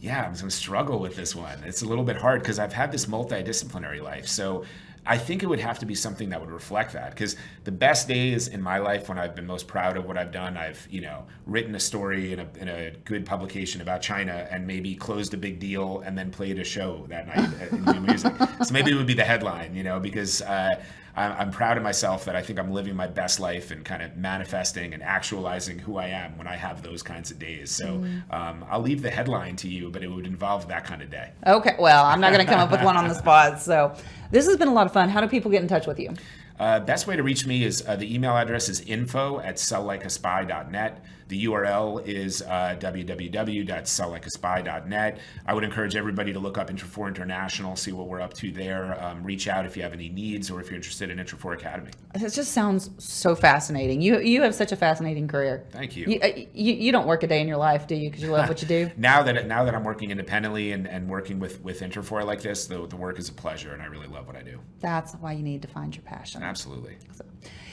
Yeah, 0.00 0.18
I'm 0.18 0.34
going 0.34 0.44
to 0.44 0.50
struggle 0.50 1.00
with 1.00 1.16
this 1.16 1.34
one. 1.34 1.62
It's 1.64 1.82
a 1.82 1.86
little 1.86 2.04
bit 2.04 2.16
hard 2.16 2.42
because 2.42 2.58
I've 2.58 2.72
had 2.72 2.92
this 2.92 3.06
multidisciplinary 3.06 4.02
life. 4.02 4.28
So 4.28 4.64
I 5.06 5.18
think 5.18 5.42
it 5.42 5.46
would 5.46 5.60
have 5.60 5.78
to 5.78 5.86
be 5.86 5.94
something 5.94 6.30
that 6.30 6.40
would 6.40 6.50
reflect 6.50 6.92
that 6.94 7.10
because 7.10 7.36
the 7.64 7.72
best 7.72 8.08
days 8.08 8.48
in 8.48 8.60
my 8.60 8.78
life 8.78 9.08
when 9.08 9.18
I've 9.18 9.34
been 9.34 9.46
most 9.46 9.68
proud 9.68 9.96
of 9.96 10.04
what 10.04 10.18
I've 10.18 10.32
done, 10.32 10.56
I've 10.56 10.86
you 10.90 11.00
know 11.00 11.26
written 11.46 11.74
a 11.74 11.80
story 11.80 12.32
in 12.32 12.40
a, 12.40 12.48
in 12.58 12.68
a 12.68 12.90
good 13.04 13.24
publication 13.24 13.80
about 13.80 14.02
China 14.02 14.46
and 14.50 14.66
maybe 14.66 14.94
closed 14.94 15.32
a 15.34 15.36
big 15.36 15.58
deal 15.58 16.00
and 16.00 16.18
then 16.18 16.30
played 16.30 16.58
a 16.58 16.64
show 16.64 17.06
that 17.08 17.26
night 17.28 17.72
in 17.72 18.02
music. 18.02 18.32
So 18.64 18.72
maybe 18.72 18.90
it 18.90 18.94
would 18.94 19.06
be 19.06 19.14
the 19.14 19.24
headline, 19.24 19.74
you 19.74 19.82
know, 19.82 20.00
because. 20.00 20.42
Uh, 20.42 20.82
I'm, 21.16 21.50
proud 21.50 21.78
of 21.78 21.82
myself 21.82 22.26
that 22.26 22.36
I 22.36 22.42
think 22.42 22.58
I'm 22.58 22.70
living 22.70 22.94
my 22.94 23.06
best 23.06 23.40
life 23.40 23.70
and 23.70 23.82
kind 23.84 24.02
of 24.02 24.16
manifesting 24.16 24.92
and 24.92 25.02
actualizing 25.02 25.78
who 25.78 25.96
I 25.96 26.08
am 26.08 26.36
when 26.36 26.46
I 26.46 26.56
have 26.56 26.82
those 26.82 27.02
kinds 27.02 27.30
of 27.30 27.38
days. 27.38 27.70
So 27.70 27.86
mm. 27.86 28.34
um, 28.34 28.64
I'll 28.68 28.82
leave 28.82 29.00
the 29.00 29.10
headline 29.10 29.56
to 29.56 29.68
you, 29.68 29.90
but 29.90 30.02
it 30.04 30.08
would 30.08 30.26
involve 30.26 30.68
that 30.68 30.84
kind 30.84 31.00
of 31.00 31.10
day. 31.10 31.30
Okay. 31.46 31.74
Well, 31.78 32.04
I'm 32.04 32.20
not 32.20 32.34
going 32.34 32.44
to 32.44 32.52
come 32.52 32.60
up 32.60 32.70
with 32.70 32.82
one 32.82 32.98
on 32.98 33.08
the 33.08 33.14
spot. 33.14 33.62
So 33.62 33.94
this 34.30 34.46
has 34.46 34.58
been 34.58 34.68
a 34.68 34.74
lot 34.74 34.86
of 34.86 34.92
fun. 34.92 35.08
How 35.08 35.22
do 35.22 35.28
people 35.28 35.50
get 35.50 35.62
in 35.62 35.68
touch 35.68 35.86
with 35.86 35.98
you? 35.98 36.14
Uh, 36.58 36.80
best 36.80 37.06
way 37.06 37.16
to 37.16 37.22
reach 37.22 37.46
me 37.46 37.64
is 37.64 37.82
uh, 37.86 37.96
the 37.96 38.14
email 38.14 38.36
address 38.36 38.68
is 38.68 38.80
info 38.82 39.40
at 39.40 39.56
selllikeaspy.net. 39.56 41.04
The 41.28 41.46
URL 41.46 42.06
is 42.06 42.42
uh, 42.42 42.76
www.selllikeaspy.net. 42.78 45.18
I 45.44 45.54
would 45.54 45.64
encourage 45.64 45.96
everybody 45.96 46.32
to 46.32 46.38
look 46.38 46.56
up 46.56 46.70
Interfor 46.70 47.08
International, 47.08 47.74
see 47.74 47.90
what 47.92 48.06
we're 48.06 48.20
up 48.20 48.32
to 48.34 48.52
there. 48.52 49.02
Um, 49.02 49.24
reach 49.24 49.48
out 49.48 49.66
if 49.66 49.76
you 49.76 49.82
have 49.82 49.92
any 49.92 50.08
needs 50.08 50.48
or 50.50 50.60
if 50.60 50.68
you're 50.68 50.76
interested 50.76 51.10
in 51.10 51.18
Interfor 51.18 51.54
Academy. 51.54 51.90
It 52.14 52.30
just 52.30 52.52
sounds 52.52 52.90
so 52.98 53.34
fascinating. 53.34 54.00
You 54.00 54.20
you 54.20 54.42
have 54.42 54.54
such 54.54 54.70
a 54.72 54.76
fascinating 54.76 55.26
career. 55.26 55.66
Thank 55.72 55.96
you. 55.96 56.04
You, 56.06 56.20
uh, 56.20 56.28
you, 56.54 56.74
you 56.74 56.92
don't 56.92 57.06
work 57.06 57.24
a 57.24 57.26
day 57.26 57.40
in 57.40 57.48
your 57.48 57.56
life, 57.56 57.86
do 57.86 57.96
you? 57.96 58.10
Because 58.10 58.22
you 58.22 58.30
love 58.30 58.48
what 58.48 58.60
you 58.62 58.68
do. 58.68 58.90
now 58.96 59.22
that 59.22 59.46
now 59.46 59.64
that 59.64 59.74
I'm 59.74 59.84
working 59.84 60.10
independently 60.10 60.72
and, 60.72 60.86
and 60.86 61.08
working 61.08 61.40
with 61.40 61.62
with 61.62 61.80
Interfor 61.80 62.24
like 62.24 62.42
this, 62.42 62.66
the, 62.66 62.86
the 62.86 62.96
work 62.96 63.18
is 63.18 63.28
a 63.28 63.32
pleasure, 63.32 63.72
and 63.72 63.82
I 63.82 63.86
really 63.86 64.06
love 64.06 64.26
what 64.26 64.36
I 64.36 64.42
do. 64.42 64.60
That's 64.80 65.14
why 65.14 65.32
you 65.32 65.42
need 65.42 65.62
to 65.62 65.68
find 65.68 65.94
your 65.94 66.04
passion. 66.04 66.42
Absolutely. 66.42 66.98
So, 67.12 67.24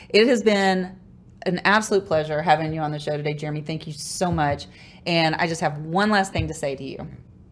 it 0.09 0.27
has 0.27 0.43
been 0.43 0.97
an 1.45 1.61
absolute 1.65 2.05
pleasure 2.05 2.41
having 2.41 2.73
you 2.73 2.81
on 2.81 2.91
the 2.91 2.99
show 2.99 3.17
today, 3.17 3.33
Jeremy. 3.33 3.61
Thank 3.61 3.87
you 3.87 3.93
so 3.93 4.31
much. 4.31 4.67
And 5.05 5.35
I 5.35 5.47
just 5.47 5.61
have 5.61 5.77
one 5.79 6.09
last 6.09 6.33
thing 6.33 6.47
to 6.47 6.53
say 6.53 6.75
to 6.75 6.83
you. 6.83 7.07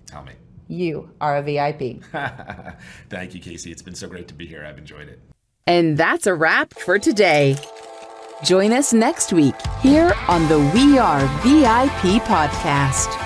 Tell 0.07 0.23
me. 0.23 0.33
You 0.67 1.11
are 1.19 1.37
a 1.37 1.41
VIP. 1.41 2.01
Thank 3.09 3.33
you, 3.35 3.41
Casey. 3.41 3.71
It's 3.71 3.81
been 3.81 3.95
so 3.95 4.07
great 4.07 4.29
to 4.29 4.33
be 4.33 4.47
here. 4.47 4.65
I've 4.65 4.77
enjoyed 4.77 5.09
it. 5.09 5.19
And 5.67 5.97
that's 5.97 6.27
a 6.27 6.33
wrap 6.33 6.73
for 6.73 6.97
today. 6.97 7.57
Join 8.43 8.71
us 8.71 8.93
next 8.93 9.33
week 9.33 9.55
here 9.81 10.13
on 10.27 10.47
the 10.47 10.59
We 10.73 10.97
Are 10.97 11.25
VIP 11.43 12.23
podcast. 12.23 13.17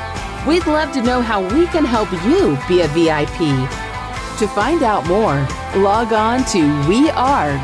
We'd 0.46 0.68
love 0.68 0.92
to 0.94 1.02
know 1.02 1.22
how 1.22 1.42
we 1.56 1.68
can 1.68 1.86
help 1.86 2.12
you 2.26 2.58
be 2.68 2.82
a 2.82 2.88
VIP. 2.90 3.40
To 4.40 4.48
find 4.48 4.84
out 4.84 5.08
more, 5.08 5.48
log 5.82 6.12
on 6.12 6.44
to 6.46 6.60
wearevip.com. 6.90 7.56